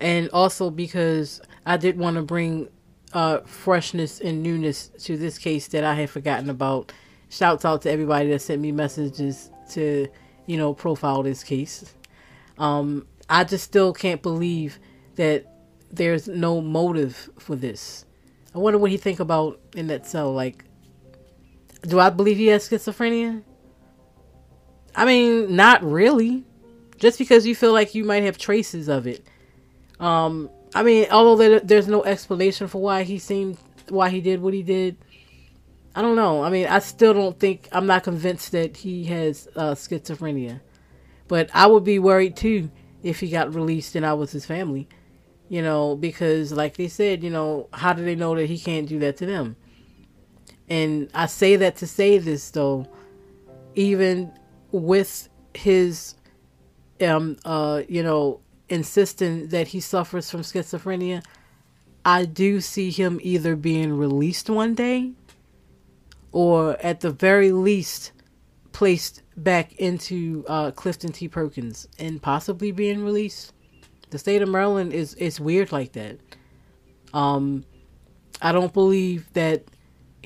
and 0.00 0.28
also 0.30 0.70
because 0.70 1.40
I 1.66 1.76
did 1.76 1.98
want 1.98 2.16
to 2.16 2.22
bring 2.22 2.68
uh, 3.12 3.40
freshness 3.40 4.20
and 4.20 4.42
newness 4.42 4.88
to 5.04 5.16
this 5.16 5.38
case 5.38 5.68
that 5.68 5.84
I 5.84 5.94
had 5.94 6.10
forgotten 6.10 6.50
about. 6.50 6.92
Shouts 7.30 7.64
out 7.64 7.82
to 7.82 7.90
everybody 7.90 8.30
that 8.30 8.40
sent 8.40 8.62
me 8.62 8.72
messages 8.72 9.50
to, 9.70 10.08
you 10.46 10.56
know, 10.56 10.72
profile 10.72 11.22
this 11.22 11.44
case. 11.44 11.94
Um, 12.56 13.06
I 13.28 13.44
just 13.44 13.64
still 13.64 13.92
can't 13.92 14.22
believe 14.22 14.78
that 15.16 15.46
there's 15.90 16.26
no 16.26 16.60
motive 16.60 17.28
for 17.38 17.54
this. 17.54 18.06
I 18.54 18.58
wonder 18.58 18.78
what 18.78 18.90
he 18.90 18.96
think 18.96 19.20
about 19.20 19.60
in 19.76 19.88
that 19.88 20.06
cell. 20.06 20.32
Like, 20.32 20.64
do 21.82 22.00
I 22.00 22.10
believe 22.10 22.36
he 22.36 22.48
has 22.48 22.68
schizophrenia? 22.68 23.42
I 24.94 25.04
mean, 25.04 25.54
not 25.54 25.82
really 25.84 26.44
just 26.98 27.18
because 27.18 27.46
you 27.46 27.54
feel 27.54 27.72
like 27.72 27.94
you 27.94 28.04
might 28.04 28.24
have 28.24 28.36
traces 28.36 28.88
of 28.88 29.06
it. 29.06 29.24
Um, 30.00 30.50
I 30.74 30.82
mean, 30.82 31.06
although 31.10 31.58
there's 31.60 31.88
no 31.88 32.04
explanation 32.04 32.68
for 32.68 32.80
why 32.80 33.04
he 33.04 33.18
seemed, 33.18 33.58
why 33.88 34.10
he 34.10 34.20
did 34.20 34.42
what 34.42 34.54
he 34.54 34.62
did. 34.62 34.96
I 35.94 36.02
don't 36.02 36.16
know. 36.16 36.42
I 36.42 36.50
mean, 36.50 36.66
I 36.66 36.78
still 36.80 37.14
don't 37.14 37.38
think 37.38 37.68
I'm 37.72 37.86
not 37.86 38.04
convinced 38.04 38.52
that 38.52 38.76
he 38.76 39.04
has 39.04 39.48
uh, 39.56 39.72
schizophrenia, 39.72 40.60
but 41.26 41.50
I 41.54 41.66
would 41.66 41.84
be 41.84 41.98
worried 41.98 42.36
too 42.36 42.70
if 43.02 43.20
he 43.20 43.30
got 43.30 43.54
released 43.54 43.96
and 43.96 44.04
I 44.04 44.12
was 44.12 44.32
his 44.32 44.46
family. 44.46 44.88
You 45.48 45.62
know, 45.62 45.96
because 45.96 46.52
like 46.52 46.76
they 46.76 46.88
said, 46.88 47.24
you 47.24 47.30
know, 47.30 47.68
how 47.72 47.94
do 47.94 48.04
they 48.04 48.14
know 48.14 48.34
that 48.34 48.46
he 48.46 48.58
can't 48.58 48.86
do 48.86 48.98
that 48.98 49.16
to 49.18 49.26
them? 49.26 49.56
And 50.70 51.08
I 51.14 51.26
say 51.26 51.56
that 51.56 51.76
to 51.76 51.86
say 51.86 52.18
this 52.18 52.50
though, 52.50 52.86
even 53.74 54.32
with 54.70 55.28
his 55.54 56.14
um, 57.00 57.36
uh, 57.44 57.82
you 57.88 58.02
know, 58.02 58.40
insisting 58.68 59.48
that 59.48 59.68
he 59.68 59.80
suffers 59.80 60.30
from 60.30 60.42
schizophrenia, 60.42 61.24
I 62.04 62.24
do 62.24 62.60
see 62.60 62.90
him 62.90 63.20
either 63.22 63.56
being 63.56 63.92
released 63.92 64.50
one 64.50 64.74
day 64.74 65.12
or 66.32 66.76
at 66.80 67.00
the 67.00 67.10
very 67.10 67.52
least 67.52 68.12
placed 68.72 69.22
back 69.36 69.72
into 69.74 70.44
uh, 70.48 70.70
Clifton 70.70 71.12
T. 71.12 71.28
Perkins 71.28 71.88
and 71.98 72.20
possibly 72.20 72.72
being 72.72 73.04
released. 73.04 73.52
The 74.10 74.18
state 74.18 74.42
of 74.42 74.48
Maryland 74.48 74.92
is 74.92 75.14
is 75.14 75.38
weird 75.40 75.70
like 75.72 75.92
that. 75.92 76.18
Um, 77.12 77.64
I 78.40 78.52
don't 78.52 78.72
believe 78.72 79.30
that 79.34 79.64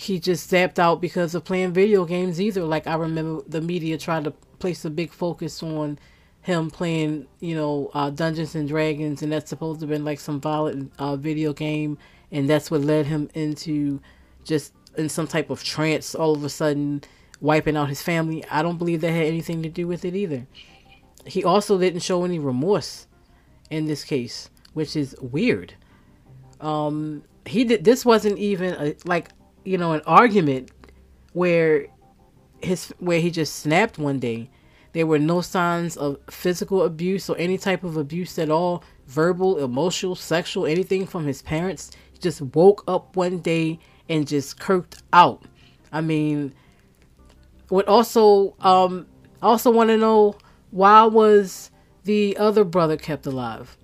he 0.03 0.19
just 0.19 0.51
zapped 0.51 0.79
out 0.79 1.01
because 1.01 1.35
of 1.35 1.45
playing 1.45 1.73
video 1.73 2.05
games 2.05 2.41
either. 2.41 2.65
Like 2.65 2.87
I 2.87 2.95
remember 2.95 3.43
the 3.47 3.61
media 3.61 3.99
tried 3.99 4.25
to 4.25 4.33
place 4.59 4.85
a 4.85 4.91
big 4.91 5.13
focus 5.13 5.63
on 5.63 5.99
him 6.43 6.71
playing, 6.71 7.27
you 7.41 7.55
know, 7.55 7.91
uh, 7.95 8.11
Dungeons 8.11 8.55
and 8.55 8.69
Dragons, 8.69 9.23
and 9.23 9.33
that's 9.33 9.49
supposed 9.49 9.81
to 9.81 9.87
have 9.87 9.91
been 9.91 10.05
like 10.05 10.21
some 10.21 10.41
violent 10.41 10.93
uh, 10.99 11.17
video 11.17 11.53
game, 11.53 11.99
and 12.31 12.49
that's 12.49 12.71
what 12.71 12.81
led 12.81 13.07
him 13.07 13.31
into 13.35 14.01
just 14.45 14.73
in 14.99 15.09
some 15.09 15.27
type 15.27 15.51
of 15.51 15.63
trance 15.63 16.15
all 16.15 16.35
of 16.35 16.45
a 16.45 16.49
sudden 16.49 17.03
wiping 17.41 17.77
out 17.77 17.89
his 17.89 18.03
family. 18.03 18.45
I 18.51 18.63
don't 18.63 18.79
believe 18.79 19.01
that 19.01 19.13
had 19.13 19.27
anything 19.27 19.63
to 19.63 19.69
do 19.69 19.87
with 19.87 20.05
it 20.05 20.15
either. 20.15 20.47
He 21.27 21.45
also 21.45 21.79
didn't 21.79 22.01
show 22.01 22.25
any 22.25 22.39
remorse 22.39 23.07
in 23.71 23.87
this 23.87 24.05
case, 24.05 24.51
which 24.75 24.97
is 24.97 25.15
weird. 25.21 25.75
Um, 26.61 27.23
he 27.47 27.65
did. 27.65 27.85
This 27.85 28.05
wasn't 28.05 28.39
even 28.39 28.75
a, 28.75 28.97
like 29.05 29.31
you 29.65 29.79
know 29.79 29.93
an 29.93 30.03
argument 30.07 30.71
where 31.33 31.87
his 32.63 32.93
where 32.99 33.21
he 33.21 33.31
just 33.31 33.57
snapped 33.57 33.99
one 33.99 34.19
day 34.19 34.51
there 34.93 35.07
were 35.07 35.19
no 35.19 35.41
signs 35.41 35.97
of 35.97 36.19
physical 36.31 36.83
abuse 36.83 37.31
or 37.31 37.37
any 37.39 37.57
type 37.57 37.83
of 37.83 37.97
abuse 37.97 38.39
at 38.39 38.51
all 38.51 38.85
verbal, 39.07 39.59
emotional, 39.59 40.15
sexual, 40.15 40.67
anything 40.67 41.07
from 41.07 41.27
his 41.27 41.43
parents. 41.43 41.91
He 42.13 42.19
just 42.19 42.41
woke 42.41 42.85
up 42.87 43.17
one 43.17 43.39
day 43.39 43.79
and 44.09 44.27
just 44.27 44.61
kirked 44.61 45.03
out. 45.13 45.43
I 45.93 46.01
mean, 46.01 46.55
would 47.71 47.87
also 47.87 48.55
um 48.61 49.07
also 49.41 49.71
want 49.71 49.89
to 49.91 49.97
know 49.97 50.37
why 50.71 51.05
was 51.05 51.71
the 52.05 52.37
other 52.37 52.65
brother 52.65 52.97
kept 52.97 53.27
alive? 53.27 53.77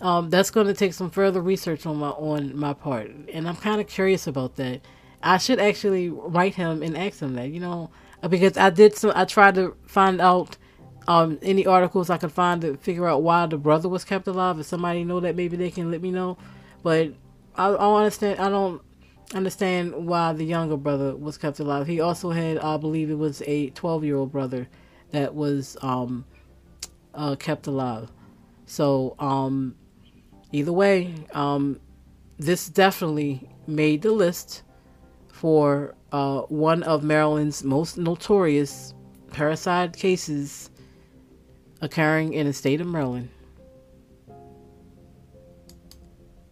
Um, 0.00 0.30
that's 0.30 0.50
going 0.50 0.68
to 0.68 0.74
take 0.74 0.94
some 0.94 1.10
further 1.10 1.40
research 1.40 1.84
on 1.84 1.96
my 1.96 2.10
on 2.10 2.56
my 2.56 2.72
part, 2.72 3.10
and 3.32 3.48
I'm 3.48 3.56
kind 3.56 3.80
of 3.80 3.88
curious 3.88 4.28
about 4.28 4.54
that. 4.56 4.80
I 5.22 5.38
should 5.38 5.58
actually 5.58 6.08
write 6.10 6.54
him 6.54 6.82
and 6.82 6.96
ask 6.96 7.20
him 7.20 7.34
that, 7.34 7.50
you 7.50 7.60
know, 7.60 7.90
because 8.28 8.56
I 8.56 8.70
did 8.70 8.96
some. 8.96 9.12
I 9.14 9.24
tried 9.24 9.54
to 9.56 9.76
find 9.86 10.20
out 10.20 10.56
um, 11.06 11.38
any 11.42 11.66
articles 11.66 12.10
I 12.10 12.18
could 12.18 12.32
find 12.32 12.60
to 12.62 12.76
figure 12.76 13.08
out 13.08 13.22
why 13.22 13.46
the 13.46 13.56
brother 13.56 13.88
was 13.88 14.04
kept 14.04 14.26
alive. 14.26 14.58
If 14.58 14.66
somebody 14.66 15.04
know 15.04 15.20
that, 15.20 15.36
maybe 15.36 15.56
they 15.56 15.70
can 15.70 15.90
let 15.90 16.02
me 16.02 16.10
know. 16.10 16.38
But 16.82 17.14
I, 17.56 17.68
I 17.68 17.76
don't 17.76 17.96
understand. 17.96 18.40
I 18.40 18.48
don't 18.48 18.82
understand 19.34 20.06
why 20.06 20.32
the 20.32 20.44
younger 20.44 20.76
brother 20.76 21.14
was 21.14 21.38
kept 21.38 21.60
alive. 21.60 21.86
He 21.86 22.00
also 22.00 22.30
had, 22.30 22.58
I 22.58 22.76
believe, 22.76 23.10
it 23.10 23.18
was 23.18 23.42
a 23.46 23.70
12 23.70 24.04
year 24.04 24.16
old 24.16 24.32
brother 24.32 24.68
that 25.10 25.34
was 25.34 25.76
um, 25.82 26.24
uh, 27.14 27.36
kept 27.36 27.66
alive. 27.66 28.10
So 28.66 29.14
um, 29.18 29.74
either 30.52 30.72
way, 30.72 31.14
um, 31.32 31.80
this 32.38 32.68
definitely 32.68 33.48
made 33.66 34.02
the 34.02 34.12
list 34.12 34.62
for 35.38 35.94
uh, 36.10 36.40
one 36.42 36.82
of 36.82 37.04
Maryland's 37.04 37.62
most 37.62 37.96
notorious 37.96 38.92
parricide 39.30 39.96
cases 39.96 40.68
occurring 41.80 42.32
in 42.32 42.48
the 42.48 42.52
state 42.52 42.80
of 42.80 42.88
Maryland. 42.88 43.28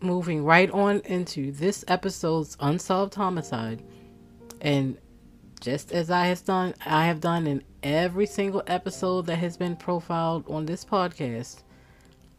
Moving 0.01 0.45
right 0.45 0.71
on 0.71 1.01
into 1.01 1.51
this 1.51 1.85
episode's 1.89 2.57
unsolved 2.61 3.17
homicide, 3.17 3.83
and 4.61 4.97
just 5.61 5.91
as 5.91 6.09
I 6.09 6.27
have 6.27 6.45
done, 6.45 6.75
I 6.85 7.07
have 7.07 7.21
done 7.21 7.49
in 7.49 7.65
every 7.83 8.27
single 8.27 8.63
episode 8.69 9.27
that 9.27 9.37
has 9.39 9.57
been 9.57 9.75
profiled 9.75 10.45
on 10.49 10.65
this 10.67 10.85
podcast. 10.85 11.65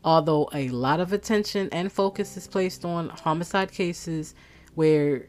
Although 0.02 0.50
a 0.54 0.70
lot 0.70 1.02
of 1.02 1.12
attention 1.12 1.68
and 1.74 1.92
focus 1.92 2.38
is 2.38 2.48
placed 2.48 2.86
on 2.86 3.10
homicide 3.10 3.74
cases 3.74 4.34
where 4.76 5.28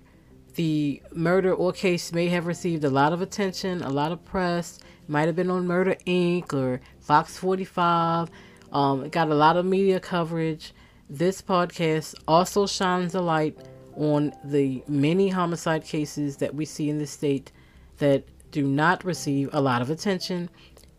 the 0.58 1.00
murder 1.14 1.54
or 1.54 1.70
case 1.70 2.12
may 2.12 2.26
have 2.26 2.44
received 2.44 2.82
a 2.82 2.90
lot 2.90 3.12
of 3.12 3.22
attention, 3.22 3.80
a 3.80 3.90
lot 3.90 4.10
of 4.10 4.24
press, 4.24 4.80
might 5.06 5.26
have 5.26 5.36
been 5.36 5.52
on 5.52 5.68
Murder 5.68 5.94
Inc. 6.04 6.52
or 6.52 6.80
Fox 6.98 7.36
45. 7.36 8.28
Um, 8.72 9.04
it 9.04 9.12
got 9.12 9.28
a 9.28 9.36
lot 9.36 9.56
of 9.56 9.64
media 9.64 10.00
coverage. 10.00 10.74
This 11.08 11.40
podcast 11.40 12.16
also 12.26 12.66
shines 12.66 13.14
a 13.14 13.20
light 13.20 13.56
on 13.94 14.32
the 14.42 14.82
many 14.88 15.28
homicide 15.28 15.84
cases 15.84 16.38
that 16.38 16.56
we 16.56 16.64
see 16.64 16.90
in 16.90 16.98
the 16.98 17.06
state 17.06 17.52
that 17.98 18.24
do 18.50 18.66
not 18.66 19.04
receive 19.04 19.50
a 19.52 19.60
lot 19.60 19.80
of 19.80 19.90
attention. 19.90 20.50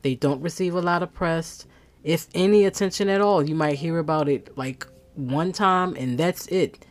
They 0.04 0.16
don't 0.16 0.42
receive 0.42 0.74
a 0.74 0.82
lot 0.82 1.04
of 1.04 1.14
press, 1.14 1.68
if 2.02 2.30
any 2.34 2.64
attention 2.64 3.10
at 3.10 3.20
all. 3.20 3.44
You 3.44 3.56
might 3.56 3.76
hear 3.76 4.00
about 4.00 4.30
it 4.30 4.58
like 4.58 4.88
one 5.16 5.52
time 5.52 5.98
and 5.98 6.18
that's 6.18 6.48
it. 6.48 6.86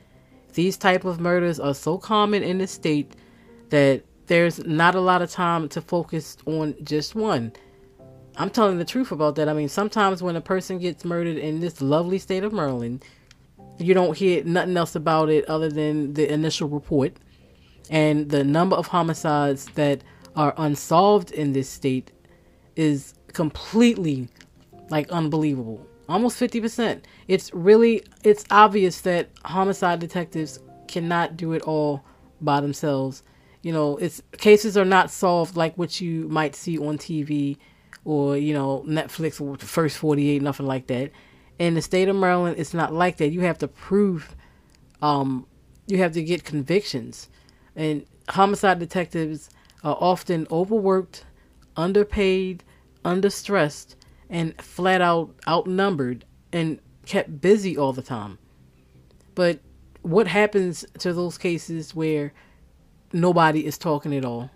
These 0.58 0.76
type 0.76 1.04
of 1.04 1.20
murders 1.20 1.60
are 1.60 1.72
so 1.72 1.98
common 1.98 2.42
in 2.42 2.58
the 2.58 2.66
state 2.66 3.12
that 3.68 4.02
there's 4.26 4.58
not 4.66 4.96
a 4.96 5.00
lot 5.00 5.22
of 5.22 5.30
time 5.30 5.68
to 5.68 5.80
focus 5.80 6.36
on 6.46 6.74
just 6.82 7.14
one. 7.14 7.52
I'm 8.36 8.50
telling 8.50 8.78
the 8.78 8.84
truth 8.84 9.12
about 9.12 9.36
that. 9.36 9.48
I 9.48 9.52
mean, 9.52 9.68
sometimes 9.68 10.20
when 10.20 10.34
a 10.34 10.40
person 10.40 10.80
gets 10.80 11.04
murdered 11.04 11.36
in 11.36 11.60
this 11.60 11.80
lovely 11.80 12.18
state 12.18 12.42
of 12.42 12.52
Maryland, 12.52 13.04
you 13.78 13.94
don't 13.94 14.16
hear 14.16 14.42
nothing 14.42 14.76
else 14.76 14.96
about 14.96 15.28
it 15.28 15.44
other 15.44 15.68
than 15.68 16.14
the 16.14 16.28
initial 16.28 16.68
report. 16.68 17.12
And 17.88 18.28
the 18.28 18.42
number 18.42 18.74
of 18.74 18.88
homicides 18.88 19.66
that 19.76 20.02
are 20.34 20.54
unsolved 20.56 21.30
in 21.30 21.52
this 21.52 21.68
state 21.68 22.10
is 22.74 23.14
completely 23.32 24.28
like 24.90 25.08
unbelievable. 25.12 25.87
Almost 26.08 26.40
50%. 26.40 27.02
It's 27.26 27.52
really 27.52 28.02
it's 28.24 28.44
obvious 28.50 29.02
that 29.02 29.30
homicide 29.44 30.00
detectives 30.00 30.58
cannot 30.86 31.36
do 31.36 31.52
it 31.52 31.62
all 31.62 32.04
by 32.40 32.60
themselves 32.60 33.22
you 33.62 33.72
know, 33.72 33.96
it's 33.96 34.22
cases 34.38 34.76
are 34.76 34.84
not 34.84 35.10
solved 35.10 35.56
like 35.56 35.76
what 35.76 36.00
you 36.00 36.28
might 36.28 36.54
see 36.54 36.78
on 36.78 36.96
TV 36.98 37.56
or 38.04 38.36
you 38.36 38.54
know 38.54 38.84
Netflix 38.86 39.40
or 39.40 39.56
the 39.56 39.66
first 39.66 39.98
48, 39.98 40.42
nothing 40.42 40.66
like 40.66 40.86
that. 40.86 41.10
In 41.58 41.74
the 41.74 41.82
state 41.82 42.08
of 42.08 42.16
Maryland, 42.16 42.56
it's 42.58 42.72
not 42.72 42.92
like 42.92 43.16
that. 43.16 43.28
You 43.28 43.40
have 43.40 43.58
to 43.58 43.68
prove, 43.68 44.36
um, 45.02 45.46
you 45.86 45.98
have 45.98 46.12
to 46.12 46.22
get 46.22 46.44
convictions, 46.44 47.28
and 47.74 48.06
homicide 48.28 48.78
detectives 48.78 49.50
are 49.82 49.96
often 50.00 50.46
overworked, 50.50 51.24
underpaid, 51.76 52.62
understressed, 53.04 53.96
and 54.30 54.60
flat 54.60 55.00
out 55.00 55.34
outnumbered 55.46 56.24
and 56.52 56.80
kept 57.06 57.40
busy 57.40 57.76
all 57.76 57.92
the 57.92 58.02
time. 58.02 58.38
But 59.34 59.60
what 60.02 60.26
happens 60.26 60.84
to 60.98 61.12
those 61.12 61.38
cases 61.38 61.94
where 61.94 62.32
nobody 63.12 63.66
is 63.66 63.78
talking 63.78 64.14
at 64.14 64.24
all, 64.24 64.50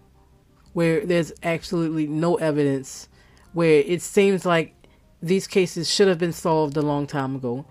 where 0.73 1.05
there's 1.05 1.33
absolutely 1.43 2.07
no 2.07 2.37
evidence, 2.37 3.09
where 3.53 3.83
it 3.87 4.03
seems 4.03 4.45
like 4.45 4.75
these 5.23 5.47
cases 5.47 5.93
should 5.93 6.09
have 6.09 6.19
been 6.19 6.33
solved 6.33 6.77
a 6.77 6.83
long 6.83 7.07
time 7.07 7.37
ago. 7.37 7.65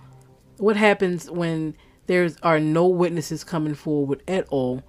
What 0.58 0.78
happens 0.78 1.30
when 1.30 1.76
there 2.08 2.30
are 2.44 2.60
no 2.60 2.88
witnesses 2.88 3.44
coming 3.44 3.76
forward 3.76 4.24
at 4.28 4.48
all, 4.50 4.84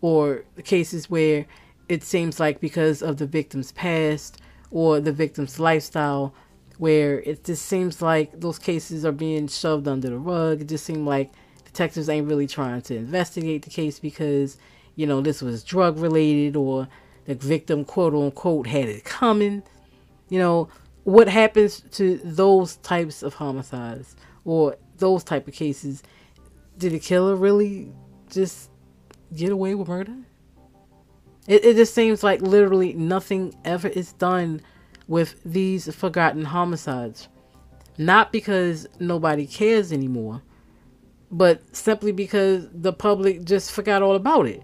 or 0.00 0.44
cases 0.64 1.08
where 1.08 1.46
it 1.88 2.02
seems 2.02 2.40
like 2.40 2.60
because 2.60 3.02
of 3.02 3.16
the 3.18 3.26
victim's 3.26 3.72
past 3.72 4.40
or 4.70 5.00
the 5.00 5.12
victim's 5.12 5.58
lifestyle, 5.58 6.34
where 6.78 7.20
it 7.20 7.44
just 7.44 7.66
seems 7.66 8.02
like 8.02 8.40
those 8.40 8.58
cases 8.58 9.04
are 9.04 9.12
being 9.12 9.48
shoved 9.48 9.88
under 9.88 10.10
the 10.10 10.18
rug. 10.18 10.60
It 10.60 10.68
just 10.68 10.84
seems 10.84 11.06
like 11.06 11.30
detectives 11.64 12.08
ain't 12.08 12.28
really 12.28 12.46
trying 12.46 12.82
to 12.82 12.96
investigate 12.96 13.62
the 13.62 13.70
case 13.70 13.98
because 13.98 14.58
you 14.96 15.06
know, 15.06 15.20
this 15.20 15.40
was 15.40 15.62
drug 15.62 15.98
related 15.98 16.56
or 16.56 16.88
the 17.26 17.34
victim, 17.34 17.84
quote 17.84 18.14
unquote, 18.14 18.66
had 18.66 18.88
it 18.88 19.04
coming. 19.04 19.62
You 20.28 20.40
know, 20.40 20.68
what 21.04 21.28
happens 21.28 21.82
to 21.92 22.18
those 22.24 22.76
types 22.76 23.22
of 23.22 23.34
homicides 23.34 24.16
or 24.44 24.76
those 24.96 25.22
type 25.22 25.46
of 25.46 25.54
cases? 25.54 26.02
Did 26.78 26.92
the 26.92 26.98
killer 26.98 27.36
really 27.36 27.92
just 28.30 28.70
get 29.34 29.52
away 29.52 29.74
with 29.74 29.86
murder? 29.86 30.16
It, 31.48 31.64
it 31.64 31.76
just 31.76 31.94
seems 31.94 32.22
like 32.22 32.40
literally 32.40 32.92
nothing 32.92 33.54
ever 33.64 33.88
is 33.88 34.12
done 34.14 34.60
with 35.08 35.40
these 35.44 35.94
forgotten 35.94 36.44
homicides. 36.44 37.28
Not 37.98 38.32
because 38.32 38.86
nobody 38.98 39.46
cares 39.46 39.92
anymore, 39.92 40.42
but 41.30 41.74
simply 41.74 42.12
because 42.12 42.68
the 42.72 42.92
public 42.92 43.44
just 43.44 43.72
forgot 43.72 44.02
all 44.02 44.16
about 44.16 44.46
it 44.46 44.62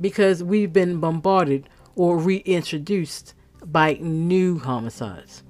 because 0.00 0.42
we've 0.42 0.72
been 0.72 0.98
bombarded 0.98 1.68
or 1.94 2.16
reintroduced 2.16 3.34
by 3.66 3.98
new 4.00 4.58
homicides. 4.58 5.42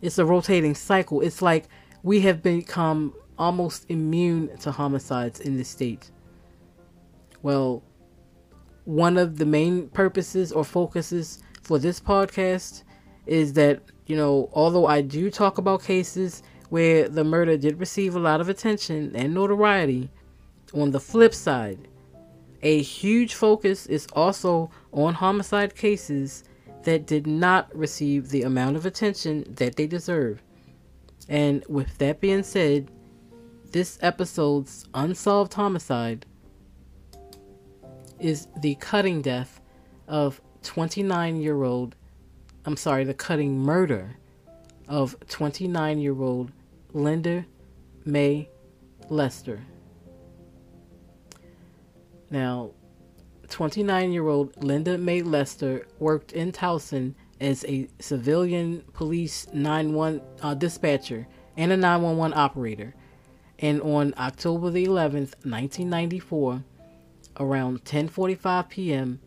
It's 0.00 0.18
a 0.18 0.24
rotating 0.24 0.74
cycle. 0.74 1.20
It's 1.20 1.42
like 1.42 1.68
we 2.02 2.20
have 2.20 2.42
become 2.42 3.14
almost 3.38 3.86
immune 3.88 4.56
to 4.58 4.70
homicides 4.70 5.40
in 5.40 5.56
the 5.56 5.64
state. 5.64 6.10
Well, 7.42 7.82
one 8.84 9.16
of 9.16 9.38
the 9.38 9.46
main 9.46 9.88
purposes 9.88 10.52
or 10.52 10.64
focuses 10.64 11.42
for 11.62 11.78
this 11.78 12.00
podcast 12.00 12.82
is 13.26 13.52
that, 13.54 13.82
you 14.06 14.16
know, 14.16 14.50
although 14.52 14.86
I 14.86 15.00
do 15.02 15.30
talk 15.30 15.58
about 15.58 15.82
cases 15.82 16.42
where 16.70 17.08
the 17.08 17.24
murder 17.24 17.56
did 17.56 17.78
receive 17.78 18.16
a 18.16 18.20
lot 18.20 18.40
of 18.40 18.48
attention 18.48 19.14
and 19.14 19.34
notoriety, 19.34 20.10
on 20.74 20.90
the 20.90 21.00
flip 21.00 21.34
side, 21.34 21.88
a 22.62 22.80
huge 22.82 23.34
focus 23.34 23.86
is 23.86 24.06
also 24.14 24.70
on 24.92 25.14
homicide 25.14 25.74
cases 25.74 26.44
that 26.84 27.06
did 27.06 27.26
not 27.26 27.74
receive 27.76 28.28
the 28.28 28.42
amount 28.42 28.76
of 28.76 28.86
attention 28.86 29.44
that 29.56 29.76
they 29.76 29.86
deserve. 29.86 30.42
And 31.28 31.64
with 31.68 31.98
that 31.98 32.20
being 32.20 32.42
said, 32.42 32.90
this 33.70 33.98
episode's 34.02 34.86
unsolved 34.94 35.54
homicide 35.54 36.26
is 38.22 38.48
the 38.56 38.74
cutting 38.76 39.22
death 39.22 39.60
of 40.08 40.40
29 40.62 41.40
year 41.40 41.62
old, 41.62 41.96
I'm 42.64 42.76
sorry, 42.76 43.04
the 43.04 43.14
cutting 43.14 43.58
murder 43.58 44.16
of 44.88 45.16
29 45.28 45.98
year 45.98 46.20
old 46.20 46.52
Linda 46.92 47.44
May 48.04 48.48
Lester. 49.08 49.60
Now, 52.30 52.70
29 53.48 54.12
year 54.12 54.28
old 54.28 54.62
Linda 54.62 54.96
May 54.96 55.22
Lester 55.22 55.86
worked 55.98 56.32
in 56.32 56.52
Towson 56.52 57.14
as 57.40 57.64
a 57.66 57.88
civilian 57.98 58.82
police 58.92 59.46
911 59.52 60.22
uh, 60.40 60.54
dispatcher 60.54 61.26
and 61.56 61.72
a 61.72 61.76
911 61.76 62.36
operator. 62.36 62.94
And 63.58 63.80
on 63.82 64.14
October 64.16 64.70
the 64.70 64.86
11th, 64.86 65.34
1994, 65.44 66.64
around 67.42 67.84
10:45 67.84 68.68
p.m., 68.68 69.20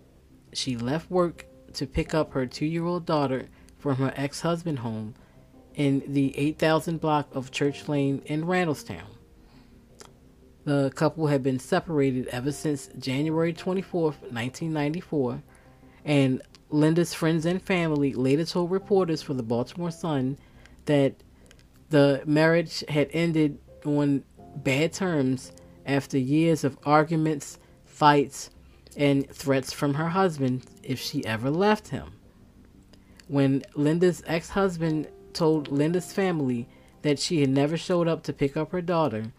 she 0.54 0.78
left 0.78 1.12
work 1.12 1.46
to 1.74 1.86
pick 1.86 2.14
up 2.14 2.34
her 2.34 2.46
2-year-old 2.46 3.06
daughter 3.06 3.48
from 3.78 3.98
her 3.98 4.14
ex-husband 4.16 4.80
home 4.80 5.14
in 5.76 6.02
the 6.08 6.38
8000 6.38 7.02
block 7.02 7.28
of 7.36 7.52
Church 7.52 7.88
Lane 7.90 8.22
in 8.26 8.46
Randallstown. 8.46 9.04
The 10.64 10.92
couple 10.96 11.28
had 11.28 11.44
been 11.44 11.60
separated 11.60 12.28
ever 12.28 12.52
since 12.52 12.90
January 12.98 13.54
24, 13.54 14.02
1994, 14.02 15.44
and 16.06 16.42
Linda's 16.70 17.14
friends 17.14 17.46
and 17.46 17.62
family 17.62 18.14
later 18.14 18.46
told 18.46 18.72
reporters 18.72 19.22
for 19.22 19.34
the 19.34 19.44
Baltimore 19.44 19.92
Sun 19.92 20.40
that 20.86 21.16
the 21.90 22.24
marriage 22.26 22.84
had 22.90 23.10
ended 23.12 23.60
on 23.86 24.24
bad 24.56 24.94
terms 24.94 25.52
after 25.86 26.18
years 26.18 26.64
of 26.64 26.80
arguments, 26.84 27.60
fights, 27.96 28.50
and 28.98 29.30
threats 29.30 29.72
from 29.72 29.94
her 29.94 30.10
husband 30.10 30.66
if 30.84 31.00
she 31.00 31.26
ever 31.26 31.50
left 31.50 31.90
him. 31.90 32.12
When 33.28 33.64
Linda's 33.74 34.22
ex 34.28 34.50
husband 34.50 35.08
told 35.34 35.72
Linda's 35.72 36.12
family 36.12 36.68
that 37.04 37.20
she 37.20 37.40
had 37.42 37.50
never 37.50 37.78
showed 37.78 38.08
up 38.08 38.24
to 38.24 38.34
pick 38.34 38.58
up 38.58 38.72
her 38.72 38.82
daughter, 38.82 39.32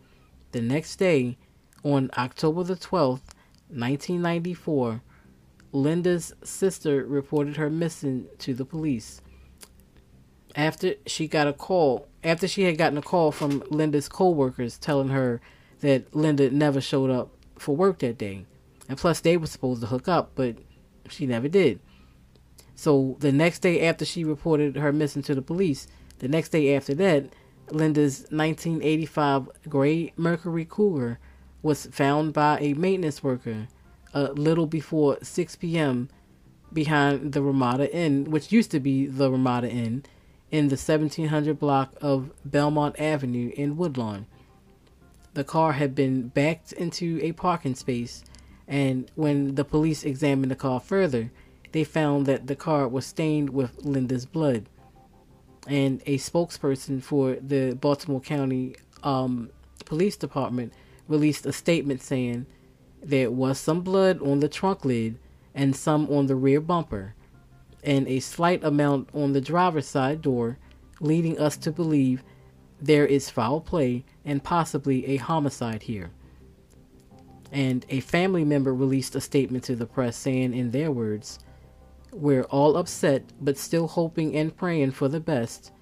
the 0.52 0.62
next 0.62 0.96
day, 0.96 1.36
on 1.82 2.10
October 2.16 2.64
the 2.64 2.76
12th, 2.76 3.34
1994, 3.68 5.02
Linda's 5.72 6.32
sister 6.42 7.04
reported 7.04 7.56
her 7.56 7.68
missing 7.68 8.26
to 8.38 8.54
the 8.54 8.64
police. 8.64 9.20
After 10.54 10.94
she 11.04 11.28
got 11.28 11.46
a 11.46 11.52
call, 11.52 12.08
after 12.24 12.48
she 12.48 12.62
had 12.62 12.78
gotten 12.78 12.96
a 12.96 13.02
call 13.02 13.32
from 13.32 13.62
Linda's 13.68 14.08
co-workers 14.08 14.78
telling 14.78 15.08
her 15.08 15.42
that 15.80 16.14
Linda 16.16 16.50
never 16.50 16.80
showed 16.80 17.10
up 17.10 17.35
for 17.58 17.76
work 17.76 17.98
that 18.00 18.18
day. 18.18 18.46
And 18.88 18.98
plus 18.98 19.20
they 19.20 19.36
were 19.36 19.46
supposed 19.46 19.80
to 19.80 19.88
hook 19.88 20.08
up, 20.08 20.32
but 20.34 20.56
she 21.08 21.26
never 21.26 21.48
did. 21.48 21.80
So 22.74 23.16
the 23.20 23.32
next 23.32 23.60
day 23.60 23.86
after 23.86 24.04
she 24.04 24.24
reported 24.24 24.76
her 24.76 24.92
missing 24.92 25.22
to 25.22 25.34
the 25.34 25.42
police, 25.42 25.86
the 26.18 26.28
next 26.28 26.50
day 26.50 26.76
after 26.76 26.94
that, 26.94 27.24
Linda's 27.70 28.20
1985 28.30 29.48
gray 29.68 30.12
Mercury 30.16 30.64
Cougar 30.64 31.18
was 31.62 31.86
found 31.86 32.32
by 32.32 32.58
a 32.60 32.74
maintenance 32.74 33.22
worker 33.22 33.68
a 34.14 34.32
little 34.32 34.66
before 34.66 35.18
6 35.22 35.56
p.m. 35.56 36.08
behind 36.72 37.32
the 37.32 37.42
Ramada 37.42 37.92
Inn, 37.94 38.30
which 38.30 38.52
used 38.52 38.70
to 38.70 38.80
be 38.80 39.06
the 39.06 39.30
Ramada 39.30 39.68
Inn, 39.68 40.04
in 40.50 40.68
the 40.68 40.76
1700 40.76 41.58
block 41.58 41.94
of 42.00 42.30
Belmont 42.44 42.98
Avenue 43.00 43.50
in 43.56 43.76
Woodlawn. 43.76 44.26
The 45.36 45.44
car 45.44 45.72
had 45.72 45.94
been 45.94 46.28
backed 46.28 46.72
into 46.72 47.20
a 47.22 47.32
parking 47.32 47.74
space, 47.74 48.24
and 48.66 49.10
when 49.16 49.54
the 49.54 49.66
police 49.66 50.02
examined 50.02 50.50
the 50.50 50.56
car 50.56 50.80
further, 50.80 51.30
they 51.72 51.84
found 51.84 52.24
that 52.24 52.46
the 52.46 52.56
car 52.56 52.88
was 52.88 53.04
stained 53.04 53.50
with 53.50 53.84
Linda's 53.84 54.24
blood. 54.24 54.64
And 55.68 56.00
a 56.06 56.16
spokesperson 56.16 57.02
for 57.02 57.34
the 57.34 57.74
Baltimore 57.74 58.22
County 58.22 58.76
um, 59.02 59.50
Police 59.84 60.16
Department 60.16 60.72
released 61.06 61.44
a 61.44 61.52
statement 61.52 62.02
saying 62.02 62.46
there 63.02 63.30
was 63.30 63.58
some 63.58 63.82
blood 63.82 64.22
on 64.22 64.40
the 64.40 64.48
trunk 64.48 64.86
lid 64.86 65.18
and 65.54 65.76
some 65.76 66.08
on 66.08 66.28
the 66.28 66.34
rear 66.34 66.62
bumper, 66.62 67.14
and 67.84 68.08
a 68.08 68.20
slight 68.20 68.64
amount 68.64 69.10
on 69.12 69.34
the 69.34 69.42
driver's 69.42 69.86
side 69.86 70.22
door, 70.22 70.56
leading 70.98 71.38
us 71.38 71.58
to 71.58 71.70
believe 71.70 72.24
there 72.80 73.06
is 73.06 73.30
foul 73.30 73.60
play 73.60 74.04
and 74.24 74.42
possibly 74.42 75.06
a 75.06 75.16
homicide 75.16 75.82
here. 75.82 76.10
And 77.52 77.86
a 77.88 78.00
family 78.00 78.44
member 78.44 78.74
released 78.74 79.14
a 79.14 79.20
statement 79.20 79.64
to 79.64 79.76
the 79.76 79.86
press 79.86 80.16
saying, 80.16 80.52
in 80.54 80.70
their 80.70 80.90
words, 80.90 81.38
we're 82.12 82.44
all 82.44 82.76
upset, 82.76 83.24
but 83.40 83.56
still 83.56 83.86
hoping 83.86 84.36
and 84.36 84.56
praying 84.56 84.92
for 84.92 85.08
the 85.08 85.20
best. 85.20 85.72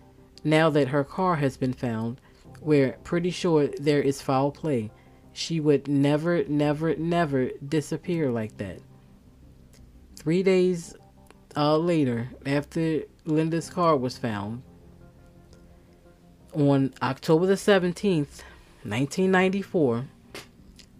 Now 0.42 0.68
that 0.70 0.88
her 0.88 1.04
car 1.04 1.36
has 1.36 1.56
been 1.56 1.72
found, 1.72 2.20
we're 2.60 2.92
pretty 3.04 3.30
sure 3.30 3.68
there 3.80 4.02
is 4.02 4.20
foul 4.20 4.50
play. 4.50 4.90
She 5.32 5.58
would 5.60 5.88
never, 5.88 6.44
never, 6.44 6.94
never 6.96 7.50
disappear 7.68 8.30
like 8.30 8.56
that. 8.58 8.78
Three 10.16 10.42
days 10.42 10.94
uh, 11.56 11.76
later, 11.76 12.30
after 12.46 13.02
Linda's 13.24 13.70
car 13.70 13.96
was 13.96 14.18
found, 14.18 14.62
on 16.54 16.94
October 17.02 17.46
the 17.46 17.54
17th, 17.54 18.42
1994, 18.82 20.04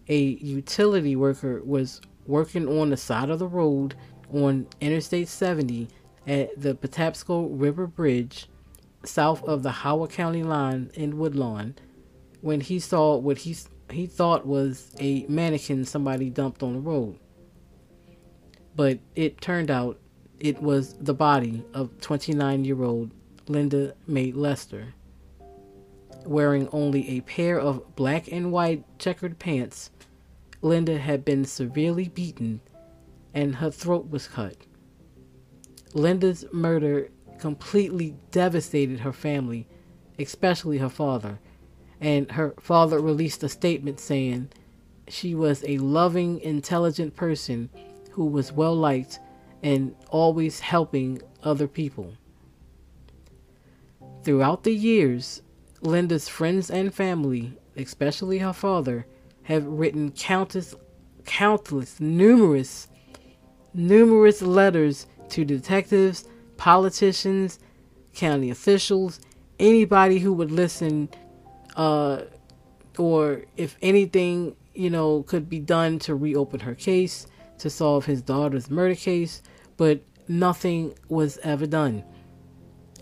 a 0.09 0.19
utility 0.19 1.17
worker 1.17 1.63
was 1.65 2.01
working 2.27 2.69
on 2.69 2.91
the 2.91 2.97
side 2.97 3.31
of 3.31 3.39
the 3.39 3.47
road 3.47 3.95
on 4.33 4.67
Interstate 4.81 5.29
70 5.29 5.89
at 6.27 6.61
the 6.61 6.75
Patapsco 6.75 7.49
River 7.51 7.87
Bridge, 7.87 8.49
south 9.05 9.43
of 9.45 9.63
the 9.63 9.71
Howard 9.71 10.11
County 10.11 10.43
line 10.43 10.91
in 10.95 11.19
Woodlawn, 11.19 11.75
when 12.41 12.61
he 12.61 12.79
saw 12.79 13.17
what 13.17 13.39
he 13.39 13.57
he 13.91 14.07
thought 14.07 14.47
was 14.47 14.91
a 14.99 15.27
mannequin 15.29 15.85
somebody 15.85 16.31
dumped 16.31 16.63
on 16.63 16.73
the 16.73 16.81
road. 16.81 17.19
But 18.75 18.99
it 19.15 19.41
turned 19.41 19.71
out 19.71 20.01
it 20.41 20.61
was 20.61 20.95
the 20.95 21.15
body 21.15 21.65
of 21.75 21.91
29-year-old 21.99 23.11
Linda 23.47 23.95
May 24.07 24.33
Lester. 24.33 24.95
Wearing 26.25 26.69
only 26.73 27.11
a 27.11 27.21
pair 27.23 27.61
of 27.61 27.97
black 27.97 28.31
and 28.33 28.51
white 28.51 28.85
checkered 28.99 29.39
pants, 29.39 29.91
Linda 30.63 30.99
had 30.99 31.25
been 31.25 31.45
severely 31.45 32.09
beaten 32.09 32.61
and 33.35 33.57
her 33.57 33.71
throat 33.71 34.09
was 34.11 34.29
cut. 34.29 34.57
Linda's 35.93 36.45
murder 36.53 37.11
completely 37.39 38.17
devastated 38.31 39.01
her 39.01 39.13
family, 39.13 39.67
especially 40.19 40.79
her 40.79 40.89
father, 40.89 41.41
and 42.01 42.31
her 42.33 42.55
father 42.61 43.01
released 43.01 43.43
a 43.43 43.49
statement 43.49 44.01
saying 44.01 44.51
she 45.09 45.35
was 45.35 45.65
a 45.67 45.79
loving, 45.79 46.41
intelligent 46.41 47.15
person 47.17 47.69
who 48.13 48.25
was 48.25 48.53
well 48.53 48.75
liked 48.75 49.19
and 49.63 49.95
always 50.11 50.61
helping 50.61 51.21
other 51.43 51.67
people. 51.67 52.15
Throughout 54.23 54.63
the 54.65 54.75
years, 54.75 55.43
Linda's 55.85 56.29
friends 56.29 56.71
and 56.71 56.93
family, 56.93 57.53
especially 57.77 58.39
her 58.39 58.53
father, 58.53 59.07
have 59.45 59.67
written 59.67 60.11
countless, 60.13 60.75
countless, 61.25 62.01
numerous 62.01 62.89
numerous 63.75 64.41
letters 64.41 65.07
to 65.29 65.45
detectives, 65.45 66.29
politicians, 66.57 67.59
county 68.15 68.51
officials, 68.51 69.21
anybody 69.59 70.21
who 70.21 70.33
would 70.33 70.53
listen, 70.53 71.09
uh, 71.77 72.23
or 72.97 73.43
if 73.57 73.77
anything, 73.83 74.55
you 74.75 74.89
know, 74.89 75.23
could 75.25 75.49
be 75.49 75.59
done 75.59 75.99
to 75.99 76.15
reopen 76.15 76.61
her 76.61 76.75
case, 76.75 77.27
to 77.59 77.69
solve 77.69 78.05
his 78.07 78.23
daughter's 78.23 78.71
murder 78.71 78.95
case, 78.95 79.43
but 79.77 80.01
nothing 80.29 80.95
was 81.09 81.39
ever 81.43 81.67
done. 81.67 82.05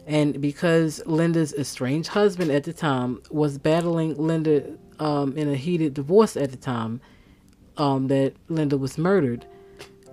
And 0.07 0.41
because 0.41 1.01
Linda's 1.07 1.55
estranged 1.55 2.09
husband 2.09 2.51
at 2.51 2.65
the 2.65 2.73
time 2.73 3.23
was 3.31 3.59
battling 3.59 4.15
Linda 4.17 4.77
um, 4.99 5.37
in 5.37 5.49
a 5.49 5.55
heated 5.55 5.95
divorce 5.95 6.37
at 6.37 6.51
the 6.51 6.57
time 6.57 7.01
um, 7.77 8.09
that 8.09 8.35
Linda 8.49 8.77
was 8.77 8.99
murdered, 8.99 9.47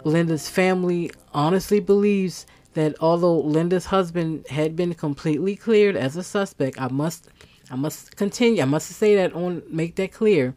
Linda's 0.04 0.50
family 0.50 1.12
honestly 1.34 1.80
believes 1.80 2.46
that 2.74 2.96
although 3.00 3.40
Linda's 3.40 3.86
husband 3.86 4.48
had 4.48 4.76
been 4.76 4.94
completely 4.94 5.56
cleared 5.56 5.96
as 5.96 6.16
a 6.16 6.24
suspect, 6.24 6.80
I 6.80 6.88
must 6.88 7.30
I 7.72 7.76
must 7.76 8.16
continue 8.16 8.62
I 8.62 8.66
must 8.66 8.90
say 8.90 9.16
that 9.16 9.34
on 9.34 9.64
make 9.70 9.96
that 9.96 10.12
clear. 10.12 10.56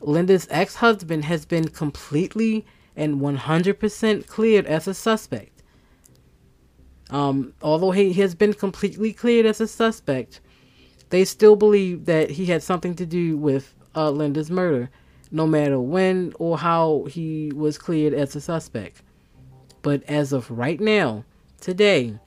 Linda's 0.00 0.46
ex-husband 0.50 1.24
has 1.24 1.44
been 1.44 1.68
completely 1.68 2.64
and 2.94 3.20
100% 3.20 4.26
cleared 4.26 4.66
as 4.66 4.86
a 4.86 4.94
suspect. 4.94 5.57
Um, 7.10 7.54
although 7.62 7.90
he 7.90 8.12
has 8.14 8.34
been 8.34 8.52
completely 8.52 9.12
cleared 9.12 9.46
as 9.46 9.60
a 9.60 9.68
suspect, 9.68 10.40
they 11.10 11.24
still 11.24 11.56
believe 11.56 12.04
that 12.04 12.30
he 12.30 12.46
had 12.46 12.62
something 12.62 12.94
to 12.96 13.06
do 13.06 13.36
with 13.36 13.74
uh, 13.96 14.10
Linda's 14.10 14.50
murder 14.50 14.90
no 15.30 15.46
matter 15.46 15.78
when 15.78 16.32
or 16.38 16.58
how 16.58 17.04
he 17.08 17.52
was 17.54 17.78
cleared 17.78 18.14
as 18.14 18.34
a 18.34 18.40
suspect. 18.40 19.02
But 19.82 20.02
as 20.04 20.32
of 20.32 20.50
right 20.50 20.80
now, 20.80 21.24
today, 21.60 22.18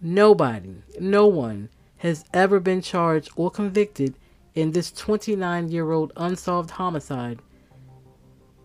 nobody, 0.00 0.82
no 0.98 1.26
one 1.26 1.68
has 1.98 2.24
ever 2.32 2.60
been 2.60 2.80
charged 2.80 3.30
or 3.36 3.50
convicted 3.50 4.14
in 4.54 4.72
this 4.72 4.90
29 4.92 5.68
year 5.68 5.90
old 5.90 6.12
unsolved 6.16 6.70
homicide. 6.70 7.40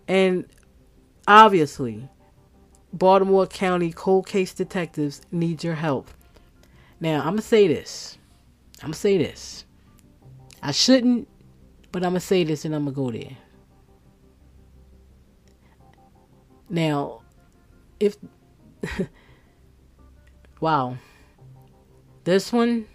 And 0.07 0.45
obviously, 1.27 2.09
Baltimore 2.93 3.47
County 3.47 3.91
cold 3.91 4.27
case 4.27 4.53
detectives 4.53 5.21
need 5.31 5.63
your 5.63 5.73
help. 5.73 6.09
Now, 6.99 7.19
I'm 7.19 7.33
going 7.33 7.37
to 7.37 7.41
say 7.41 7.67
this. 7.67 8.17
I'm 8.79 8.87
going 8.87 8.93
to 8.93 8.99
say 8.99 9.17
this. 9.17 9.65
I 10.61 10.71
shouldn't, 10.71 11.27
but 11.91 12.03
I'm 12.03 12.11
going 12.11 12.21
to 12.21 12.25
say 12.25 12.43
this 12.43 12.65
and 12.65 12.75
I'm 12.75 12.85
going 12.85 12.95
to 12.95 13.01
go 13.01 13.25
there. 13.25 13.37
Now, 16.69 17.21
if 17.99 18.15
wow, 20.59 20.97
this 22.23 22.53
one, 22.53 22.87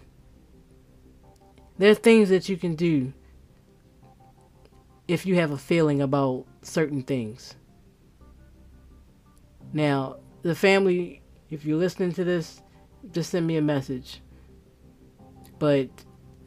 there 1.77 1.91
are 1.91 1.95
things 1.95 2.29
that 2.29 2.49
you 2.49 2.57
can 2.57 2.75
do 2.75 3.13
if 5.07 5.25
you 5.25 5.35
have 5.35 5.51
a 5.51 5.57
feeling 5.57 6.01
about 6.01 6.45
certain 6.61 7.03
things. 7.03 7.55
Now, 9.73 10.17
the 10.41 10.55
family, 10.55 11.21
if 11.49 11.65
you're 11.65 11.77
listening 11.77 12.11
to 12.13 12.23
this, 12.23 12.61
just 13.11 13.31
send 13.31 13.45
me 13.47 13.57
a 13.57 13.61
message. 13.61 14.21
But 15.57 15.89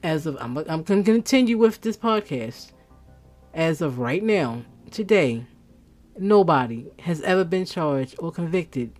as 0.03 0.27
of 0.27 0.37
I'm, 0.41 0.57
I'm 0.59 0.83
going 0.83 1.05
to 1.05 1.12
continue 1.12 1.59
with 1.59 1.81
this 1.81 1.97
podcast. 1.97 2.73
As 3.55 3.83
of 3.83 3.99
right 3.99 4.23
now, 4.23 4.62
today, 4.91 5.45
nobody 6.18 6.91
has 7.01 7.20
ever 7.23 7.45
been 7.45 7.64
charged 7.64 8.16
or 8.18 8.33
convicted 8.33 8.93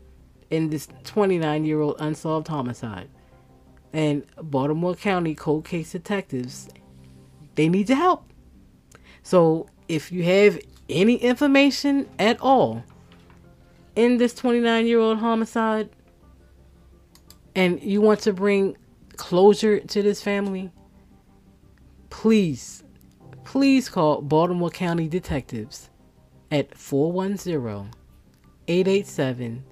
in 0.51 0.69
this 0.71 0.89
29 1.05 1.65
year 1.65 1.81
old 1.81 1.97
unsolved 1.99 2.49
homicide. 2.49 3.09
And 3.93 4.25
Baltimore 4.37 4.95
County 4.95 5.35
cold 5.35 5.65
case 5.65 5.93
detectives, 5.93 6.69
they 7.55 7.69
need 7.69 7.89
your 7.89 7.99
help. 7.99 8.31
So 9.23 9.67
if 9.89 10.13
you 10.13 10.23
have 10.25 10.59
any 10.89 11.17
information 11.17 12.09
at 12.19 12.41
all 12.41 12.85
in 13.97 14.17
this 14.19 14.35
29 14.35 14.87
year 14.87 14.99
old 14.99 15.19
homicide 15.19 15.91
and 17.55 17.83
you 17.83 18.01
want 18.01 18.21
to 18.21 18.33
bring 18.33 18.77
closure 19.17 19.81
to 19.81 20.03
this 20.03 20.23
family, 20.23 20.71
please, 22.11 22.83
please 23.45 23.89
call 23.89 24.23
Baltimore 24.23 24.71
County 24.71 25.09
Detectives 25.09 25.91
at 26.51 26.77
410 26.77 27.91
887 28.69 29.65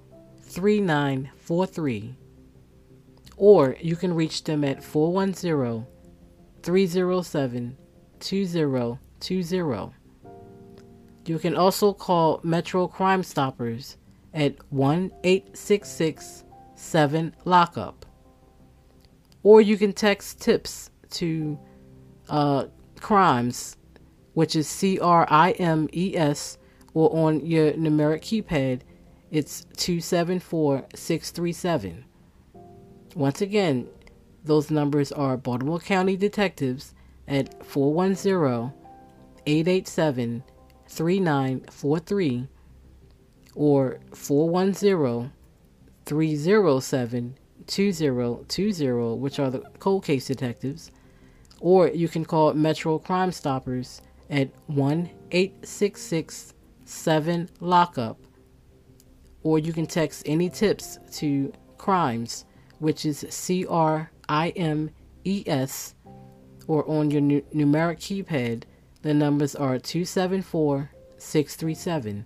3943 0.42 2.16
or 3.36 3.76
you 3.80 3.96
can 3.96 4.14
reach 4.14 4.44
them 4.44 4.64
at 4.64 4.84
410 4.84 5.86
307 6.62 7.76
2020. 8.20 9.94
You 11.26 11.38
can 11.38 11.56
also 11.56 11.92
call 11.92 12.40
Metro 12.42 12.86
Crime 12.86 13.22
Stoppers 13.22 13.96
at 14.34 14.54
1 14.72 15.12
866 15.24 16.44
7 16.74 17.34
Lockup. 17.44 18.06
Or 19.42 19.60
you 19.60 19.76
can 19.76 19.92
text 19.92 20.40
tips 20.40 20.90
to 21.10 21.58
uh, 22.28 22.66
crimes, 23.00 23.76
which 24.34 24.54
is 24.56 24.68
C 24.68 24.98
R 24.98 25.26
I 25.28 25.52
M 25.52 25.88
E 25.92 26.16
S, 26.16 26.58
or 26.94 27.14
on 27.14 27.44
your 27.44 27.72
numeric 27.72 28.20
keypad, 28.20 28.82
it's 29.30 29.66
274 29.76 30.86
637. 30.94 32.04
Once 33.14 33.40
again, 33.40 33.88
those 34.44 34.70
numbers 34.70 35.12
are 35.12 35.36
Baltimore 35.36 35.80
County 35.80 36.16
Detectives 36.16 36.94
at 37.28 37.64
410 37.64 38.72
887 39.46 40.42
3943 40.86 42.48
or 43.54 44.00
410 44.14 45.32
307 46.06 47.36
2020, 47.66 49.16
which 49.16 49.38
are 49.38 49.50
the 49.50 49.60
cold 49.78 50.04
case 50.04 50.26
detectives, 50.26 50.90
or 51.60 51.88
you 51.88 52.08
can 52.08 52.24
call 52.24 52.52
Metro 52.54 52.98
Crime 52.98 53.32
Stoppers 53.32 54.02
at 54.28 54.48
1 54.66 55.10
866 55.30 56.54
7 56.84 57.48
Lockup, 57.60 58.18
or 59.42 59.58
you 59.58 59.72
can 59.72 59.86
text 59.86 60.22
any 60.26 60.48
tips 60.48 60.98
to 61.12 61.52
crimes, 61.78 62.44
which 62.78 63.06
is 63.06 63.24
C 63.30 63.66
R 63.66 64.10
I 64.28 64.48
M 64.50 64.90
E 65.24 65.44
S, 65.46 65.94
or 66.66 66.88
on 66.88 67.10
your 67.10 67.20
nu- 67.20 67.42
numeric 67.54 67.98
keypad, 67.98 68.64
the 69.02 69.14
numbers 69.14 69.54
are 69.54 69.78
274 69.78 70.90
637. 71.18 72.24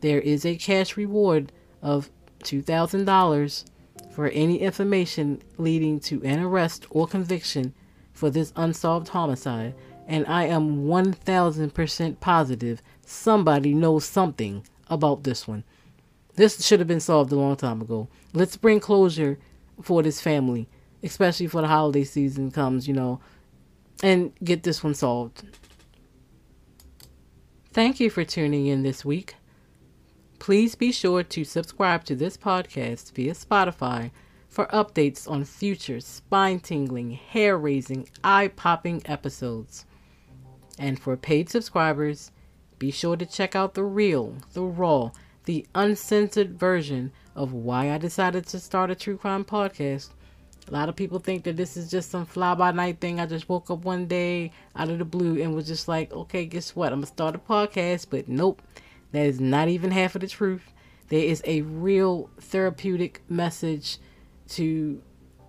There 0.00 0.20
is 0.20 0.44
a 0.44 0.56
cash 0.56 0.96
reward 0.96 1.52
of 1.82 2.10
$2,000 2.44 3.64
for 4.10 4.28
any 4.28 4.60
information 4.60 5.42
leading 5.58 6.00
to 6.00 6.22
an 6.24 6.40
arrest 6.40 6.86
or 6.90 7.06
conviction 7.06 7.74
for 8.12 8.30
this 8.30 8.52
unsolved 8.56 9.08
homicide, 9.08 9.74
and 10.06 10.26
I 10.26 10.44
am 10.44 10.86
1000% 10.86 12.20
positive 12.20 12.82
somebody 13.04 13.74
knows 13.74 14.04
something 14.04 14.64
about 14.88 15.24
this 15.24 15.46
one. 15.46 15.64
This 16.34 16.64
should 16.64 16.80
have 16.80 16.88
been 16.88 17.00
solved 17.00 17.32
a 17.32 17.36
long 17.36 17.56
time 17.56 17.80
ago. 17.80 18.08
Let's 18.32 18.56
bring 18.56 18.80
closure 18.80 19.38
for 19.82 20.02
this 20.02 20.20
family, 20.20 20.68
especially 21.02 21.46
for 21.46 21.62
the 21.62 21.68
holiday 21.68 22.04
season 22.04 22.50
comes, 22.50 22.86
you 22.86 22.94
know, 22.94 23.20
and 24.02 24.32
get 24.44 24.62
this 24.62 24.84
one 24.84 24.94
solved. 24.94 25.44
Thank 27.72 28.00
you 28.00 28.10
for 28.10 28.24
tuning 28.24 28.66
in 28.66 28.82
this 28.82 29.04
week. 29.04 29.36
Please 30.38 30.74
be 30.74 30.92
sure 30.92 31.22
to 31.22 31.44
subscribe 31.44 32.04
to 32.04 32.14
this 32.14 32.36
podcast 32.36 33.12
via 33.12 33.32
Spotify 33.32 34.10
for 34.48 34.66
updates 34.66 35.28
on 35.28 35.44
future 35.44 36.00
spine 36.00 36.60
tingling, 36.60 37.10
hair 37.10 37.58
raising, 37.58 38.08
eye 38.22 38.48
popping 38.48 39.02
episodes. 39.06 39.86
And 40.78 41.00
for 41.00 41.16
paid 41.16 41.48
subscribers, 41.48 42.30
be 42.78 42.90
sure 42.90 43.16
to 43.16 43.26
check 43.26 43.56
out 43.56 43.74
the 43.74 43.84
real, 43.84 44.36
the 44.52 44.62
raw, 44.62 45.10
the 45.46 45.66
uncensored 45.74 46.58
version 46.58 47.12
of 47.34 47.52
why 47.52 47.90
I 47.90 47.98
decided 47.98 48.46
to 48.48 48.60
start 48.60 48.90
a 48.90 48.94
true 48.94 49.16
crime 49.16 49.44
podcast. 49.44 50.10
A 50.68 50.72
lot 50.72 50.88
of 50.88 50.96
people 50.96 51.18
think 51.18 51.44
that 51.44 51.56
this 51.56 51.76
is 51.76 51.90
just 51.90 52.10
some 52.10 52.26
fly 52.26 52.54
by 52.54 52.72
night 52.72 53.00
thing. 53.00 53.20
I 53.20 53.26
just 53.26 53.48
woke 53.48 53.70
up 53.70 53.84
one 53.84 54.06
day 54.06 54.52
out 54.74 54.90
of 54.90 54.98
the 54.98 55.04
blue 55.04 55.40
and 55.40 55.54
was 55.54 55.66
just 55.66 55.88
like, 55.88 56.12
okay, 56.12 56.44
guess 56.44 56.74
what? 56.76 56.92
I'm 56.92 56.98
going 56.98 57.06
to 57.06 57.06
start 57.06 57.34
a 57.34 57.38
podcast. 57.38 58.06
But 58.10 58.28
nope, 58.28 58.60
that 59.12 59.26
is 59.26 59.40
not 59.40 59.68
even 59.68 59.90
half 59.90 60.14
of 60.14 60.20
the 60.20 60.28
truth. 60.28 60.72
There 61.08 61.24
is 61.24 61.42
a 61.44 61.62
real 61.62 62.30
therapeutic 62.40 63.22
message 63.28 63.98
to 64.50 65.00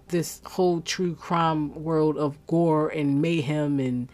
this 0.10 0.42
whole 0.46 0.82
true 0.82 1.16
crime 1.16 1.84
world 1.84 2.18
of 2.18 2.38
gore 2.48 2.90
and 2.90 3.22
mayhem 3.22 3.80
and 3.80 4.10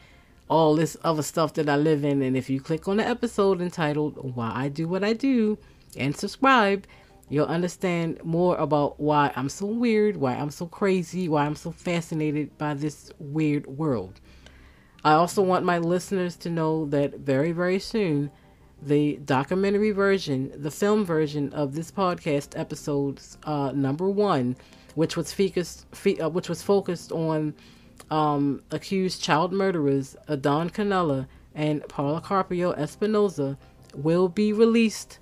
all 0.50 0.76
this 0.76 0.98
other 1.04 1.24
stuff 1.24 1.54
that 1.54 1.70
I 1.70 1.76
live 1.76 2.04
in. 2.04 2.22
And 2.22 2.36
if 2.36 2.50
you 2.50 2.60
click 2.60 2.88
on 2.88 2.98
the 2.98 3.08
episode 3.08 3.62
entitled 3.62 4.36
Why 4.36 4.52
I 4.54 4.70
Do 4.70 4.88
What 4.88 5.04
I 5.04 5.14
Do 5.14 5.58
and 5.98 6.16
subscribe, 6.16 6.88
you'll 7.30 7.46
understand 7.46 8.24
more 8.24 8.56
about 8.58 9.00
why 9.00 9.32
I'm 9.36 9.50
so 9.50 9.66
weird, 9.66 10.18
why 10.18 10.36
I'm 10.36 10.52
so 10.52 10.66
crazy, 10.66 11.30
why 11.30 11.46
I'm 11.46 11.56
so 11.56 11.72
fascinated 11.72 12.58
by 12.58 12.74
this 12.74 13.12
weird 13.20 13.66
world. 13.68 14.20
I 15.04 15.14
also 15.14 15.42
want 15.42 15.66
my 15.66 15.80
listeners 15.80 16.36
to 16.38 16.50
know 16.50 16.86
that 16.86 17.20
very, 17.20 17.52
very 17.52 17.80
soon, 17.80 18.32
the 18.86 19.18
documentary 19.26 19.92
version, 19.92 20.52
the 20.56 20.72
film 20.72 21.06
version 21.06 21.54
of 21.54 21.76
this 21.76 21.92
podcast 21.92 22.58
episode's 22.58 23.38
uh, 23.44 23.72
number 23.74 24.10
one, 24.10 24.56
which 24.96 25.16
was 25.16 25.34
focused, 25.34 25.86
uh, 26.22 26.30
which 26.30 26.50
was 26.50 26.62
focused 26.62 27.12
on 27.12 27.54
um, 28.12 28.62
accused 28.72 29.22
child 29.22 29.54
murderers 29.54 30.16
Adon 30.28 30.70
Canella 30.70 31.28
and 31.56 31.88
Paula 31.88 32.22
Carpio 32.22 32.74
Espinoza, 32.74 33.58
will 33.96 34.28
be 34.28 34.54
released 34.54 35.20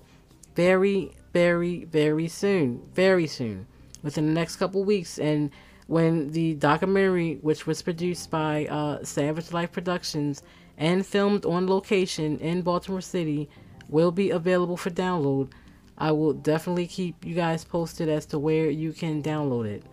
very, 0.55 1.11
very, 1.33 1.85
very 1.85 2.27
soon. 2.27 2.81
Very 2.93 3.27
soon. 3.27 3.67
Within 4.03 4.25
the 4.25 4.33
next 4.33 4.55
couple 4.55 4.83
weeks. 4.83 5.19
And 5.19 5.51
when 5.87 6.31
the 6.31 6.55
documentary, 6.55 7.37
which 7.41 7.67
was 7.67 7.81
produced 7.81 8.31
by 8.31 8.65
uh, 8.67 9.03
Savage 9.03 9.51
Life 9.51 9.71
Productions 9.71 10.41
and 10.81 11.05
filmed 11.05 11.45
on 11.45 11.67
location 11.67 12.39
in 12.39 12.63
Baltimore 12.63 13.01
City, 13.01 13.47
will 13.87 14.11
be 14.11 14.31
available 14.31 14.75
for 14.75 14.89
download, 14.89 15.51
I 15.95 16.11
will 16.11 16.33
definitely 16.33 16.87
keep 16.87 17.23
you 17.23 17.35
guys 17.35 17.63
posted 17.63 18.09
as 18.09 18.25
to 18.27 18.39
where 18.39 18.71
you 18.71 18.91
can 18.91 19.21
download 19.21 19.67
it. 19.67 19.83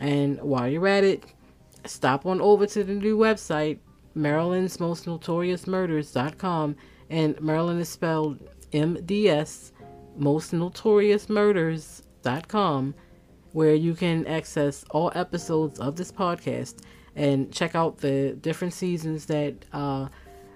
And 0.00 0.40
while 0.40 0.68
you're 0.68 0.86
at 0.86 1.02
it, 1.02 1.24
stop 1.84 2.26
on 2.26 2.40
over 2.40 2.64
to 2.68 2.84
the 2.84 2.94
new 2.94 3.18
website, 3.18 3.80
Maryland's 4.14 4.78
Most 4.78 5.08
Notorious 5.08 5.66
Murders.com. 5.66 6.76
And 7.10 7.40
Maryland 7.40 7.80
is 7.80 7.88
spelled 7.88 8.38
MDS 8.70 9.72
most 10.16 10.52
notorious 10.52 11.28
murders.com 11.28 12.94
where 13.52 13.74
you 13.74 13.94
can 13.94 14.24
access 14.26 14.84
all 14.90 15.10
episodes 15.16 15.80
of 15.80 15.96
this 15.96 16.12
podcast 16.12 16.82
and 17.16 17.52
check 17.52 17.74
out 17.74 17.98
the 17.98 18.36
different 18.40 18.72
seasons 18.72 19.26
that 19.26 19.54
uh, 19.72 20.08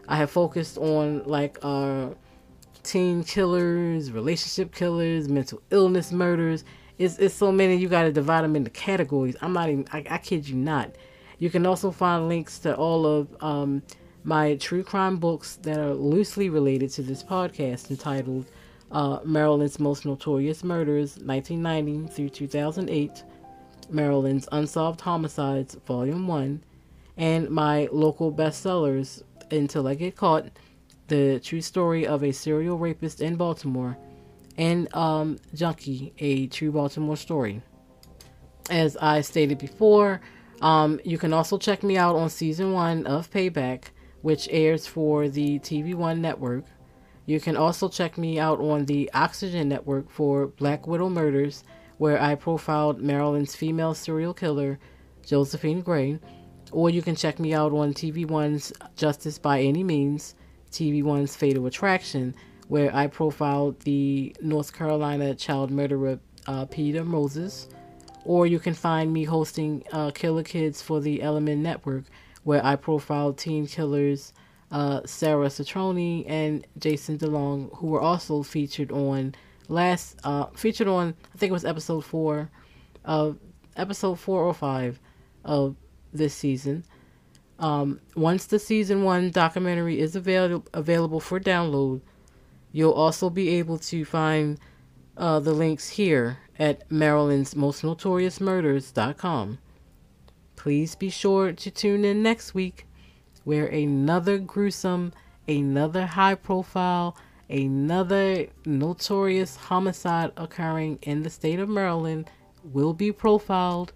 I 0.09 0.17
have 0.17 0.31
focused 0.31 0.79
on, 0.79 1.25
like 1.25 1.59
uh, 1.63 2.09
teen 2.83 3.25
killers, 3.25 4.13
relationship 4.13 4.75
killers, 4.75 5.29
mental 5.29 5.61
illness 5.71 6.13
murders. 6.13 6.65
It's, 6.99 7.19
it's 7.19 7.35
so 7.35 7.51
many, 7.51 7.77
you 7.77 7.89
got 7.89 8.05
to 8.05 8.13
divide 8.13 8.43
them 8.43 8.55
into 8.55 8.71
categories. 8.71 9.37
I'm 9.41 9.53
not 9.53 9.69
even, 9.69 9.87
I, 9.93 10.05
I 10.09 10.19
kid 10.19 10.49
you 10.49 10.57
not. 10.57 10.95
You 11.39 11.51
can 11.51 11.67
also 11.67 11.91
find 11.91 12.29
links 12.29 12.59
to 12.61 12.77
all 12.77 13.07
of 13.07 13.43
um, 13.43 13.83
my 14.23 14.55
true 14.57 14.83
crime 14.83 15.17
books 15.17 15.57
that 15.63 15.79
are 15.79 15.95
loosely 15.95 16.49
related 16.49 16.91
to 16.91 17.03
this 17.03 17.23
podcast 17.23 17.91
entitled 17.91 18.47
uh, 18.93 19.19
Maryland's 19.25 19.81
Most 19.81 20.07
Notorious 20.07 20.63
Murders, 20.63 21.19
1990 21.19 22.13
through 22.15 22.29
2008, 22.29 23.25
Maryland's 23.91 24.49
Unsolved 24.53 25.01
Homicides, 25.01 25.75
Volume 25.87 26.29
1, 26.29 26.63
and 27.17 27.51
my 27.51 27.89
local 27.93 28.33
bestsellers, 28.33 29.23
Until 29.51 29.87
I 29.87 29.95
Get 29.95 30.17
Caught, 30.17 30.51
the 31.09 31.41
true 31.41 31.61
story 31.61 32.07
of 32.07 32.23
a 32.23 32.33
serial 32.33 32.79
rapist 32.79 33.21
in 33.21 33.37
Baltimore, 33.37 33.97
and 34.57 34.95
um, 34.95 35.39
Junkie, 35.55 36.13
a 36.19 36.47
true 36.47 36.73
Baltimore 36.73 37.17
story. 37.17 37.63
As 38.71 38.97
I 38.97 39.21
stated 39.21 39.59
before, 39.59 40.21
um, 40.63 41.01
you 41.05 41.19
can 41.19 41.33
also 41.33 41.59
check 41.59 41.83
me 41.83 41.97
out 41.97 42.17
on 42.17 42.31
season 42.31 42.73
one 42.73 43.07
of 43.07 43.31
Payback, 43.31 43.87
which 44.23 44.49
airs 44.51 44.87
for 44.87 45.29
the 45.29 45.59
TV 45.59 45.95
One 45.95 46.23
network. 46.23 46.65
You 47.27 47.41
can 47.41 47.57
also 47.57 47.89
check 47.89 48.17
me 48.17 48.39
out 48.39 48.61
on 48.61 48.85
the 48.87 49.11
Oxygen 49.13 49.69
network 49.69 50.11
for 50.11 50.47
Black 50.47 50.87
Widow 50.87 51.09
Murders, 51.09 51.65
where 51.99 52.21
I 52.21 52.35
profiled 52.35 53.01
Maryland's 53.01 53.55
female 53.55 53.95
serial 53.95 54.35
killer, 54.35 54.79
Josephine 55.25 55.81
Gray. 55.81 56.19
Or 56.75 56.91
you 56.91 57.03
can 57.03 57.15
check 57.15 57.39
me 57.39 57.55
out 57.55 57.73
on 57.73 57.95
TV 57.95 58.27
One's 58.27 58.73
Justice 58.97 59.39
by 59.39 59.61
Any 59.61 59.85
Means, 59.85 60.35
TV 60.73 61.05
One's 61.05 61.37
Fatal 61.37 61.65
Attraction, 61.67 62.35
where 62.67 62.93
I 62.93 63.07
profiled 63.07 63.79
the 63.81 64.35
North 64.43 64.73
Carolina 64.73 65.37
child 65.37 65.71
murderer 65.71 66.19
uh, 66.49 66.65
Peter 66.65 67.05
Moses. 67.05 67.69
Or 68.25 68.49
you 68.49 68.59
can 68.59 68.75
find 68.75 69.13
me 69.13 69.23
hosting 69.23 69.85
uh, 69.93 70.11
Killer 70.11 70.43
Kids 70.43 70.83
for 70.83 71.01
the 71.01 71.21
LMN 71.21 71.59
Network, 71.59 72.07
where 72.43 72.65
I 72.65 72.75
profiled 72.75 73.39
teen 73.39 73.69
killers 73.69 74.33
uh, 74.73 75.03
Sarah 75.05 75.47
Citroni 75.47 76.25
and 76.29 76.67
Jason 76.79 77.19
DeLong, 77.19 77.77
who 77.77 77.87
were 77.87 78.01
also 78.01 78.43
featured 78.43 78.91
on 78.91 79.37
last 79.69 80.19
uh, 80.25 80.47
featured 80.57 80.89
on 80.89 81.15
I 81.33 81.39
think 81.39 81.51
it 81.51 81.53
was 81.53 81.65
episode 81.65 82.05
four 82.05 82.51
of 83.05 83.39
episode 83.77 84.19
four 84.19 84.43
or 84.43 84.53
five 84.53 84.99
of 85.45 85.77
this 86.15 86.35
season. 86.35 86.85
Um, 87.59 88.01
once 88.17 88.47
the 88.47 88.59
season 88.59 89.05
one 89.05 89.31
documentary 89.31 90.01
is 90.01 90.17
available 90.17 90.67
available 90.73 91.21
for 91.21 91.39
download, 91.39 92.01
you'll 92.73 92.93
also 92.93 93.31
be 93.31 93.51
able 93.51 93.79
to 93.79 94.05
find 94.05 94.59
uh, 95.17 95.39
the 95.41 95.53
links 95.53 95.91
here 95.91 96.39
at 96.59 96.91
Maryland's 96.91 97.55
Most 97.55 97.85
Notorious 97.85 98.41
Murders.com. 98.41 99.59
Please 100.57 100.95
be 100.95 101.11
sure 101.11 101.53
to 101.53 101.71
tune 101.71 102.05
in 102.05 102.23
next 102.23 102.55
week 102.55 102.87
where 103.45 103.67
another 103.67 104.39
gruesome, 104.39 105.13
another 105.47 106.07
high 106.07 106.35
profile, 106.35 107.17
another 107.49 108.47
notorious 108.65 109.57
homicide 109.57 110.33
occurring 110.37 110.99
in 111.03 111.23
the 111.23 111.31
state 111.31 111.61
of 111.61 111.69
Maryland 111.69 112.31
will 112.65 112.95
be 112.95 113.13
profiled, 113.13 113.93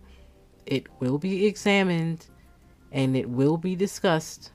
it 0.68 0.86
will 1.00 1.16
be 1.16 1.46
examined, 1.46 2.26
and 2.92 3.16
it 3.16 3.28
will 3.28 3.56
be 3.56 3.74
discussed 3.74 4.52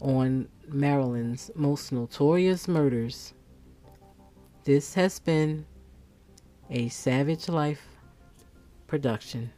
on 0.00 0.48
Maryland's 0.68 1.50
most 1.56 1.90
notorious 1.90 2.68
murders. 2.68 3.34
This 4.62 4.94
has 4.94 5.18
been 5.18 5.66
a 6.70 6.88
Savage 6.88 7.48
Life 7.48 7.82
production. 8.86 9.50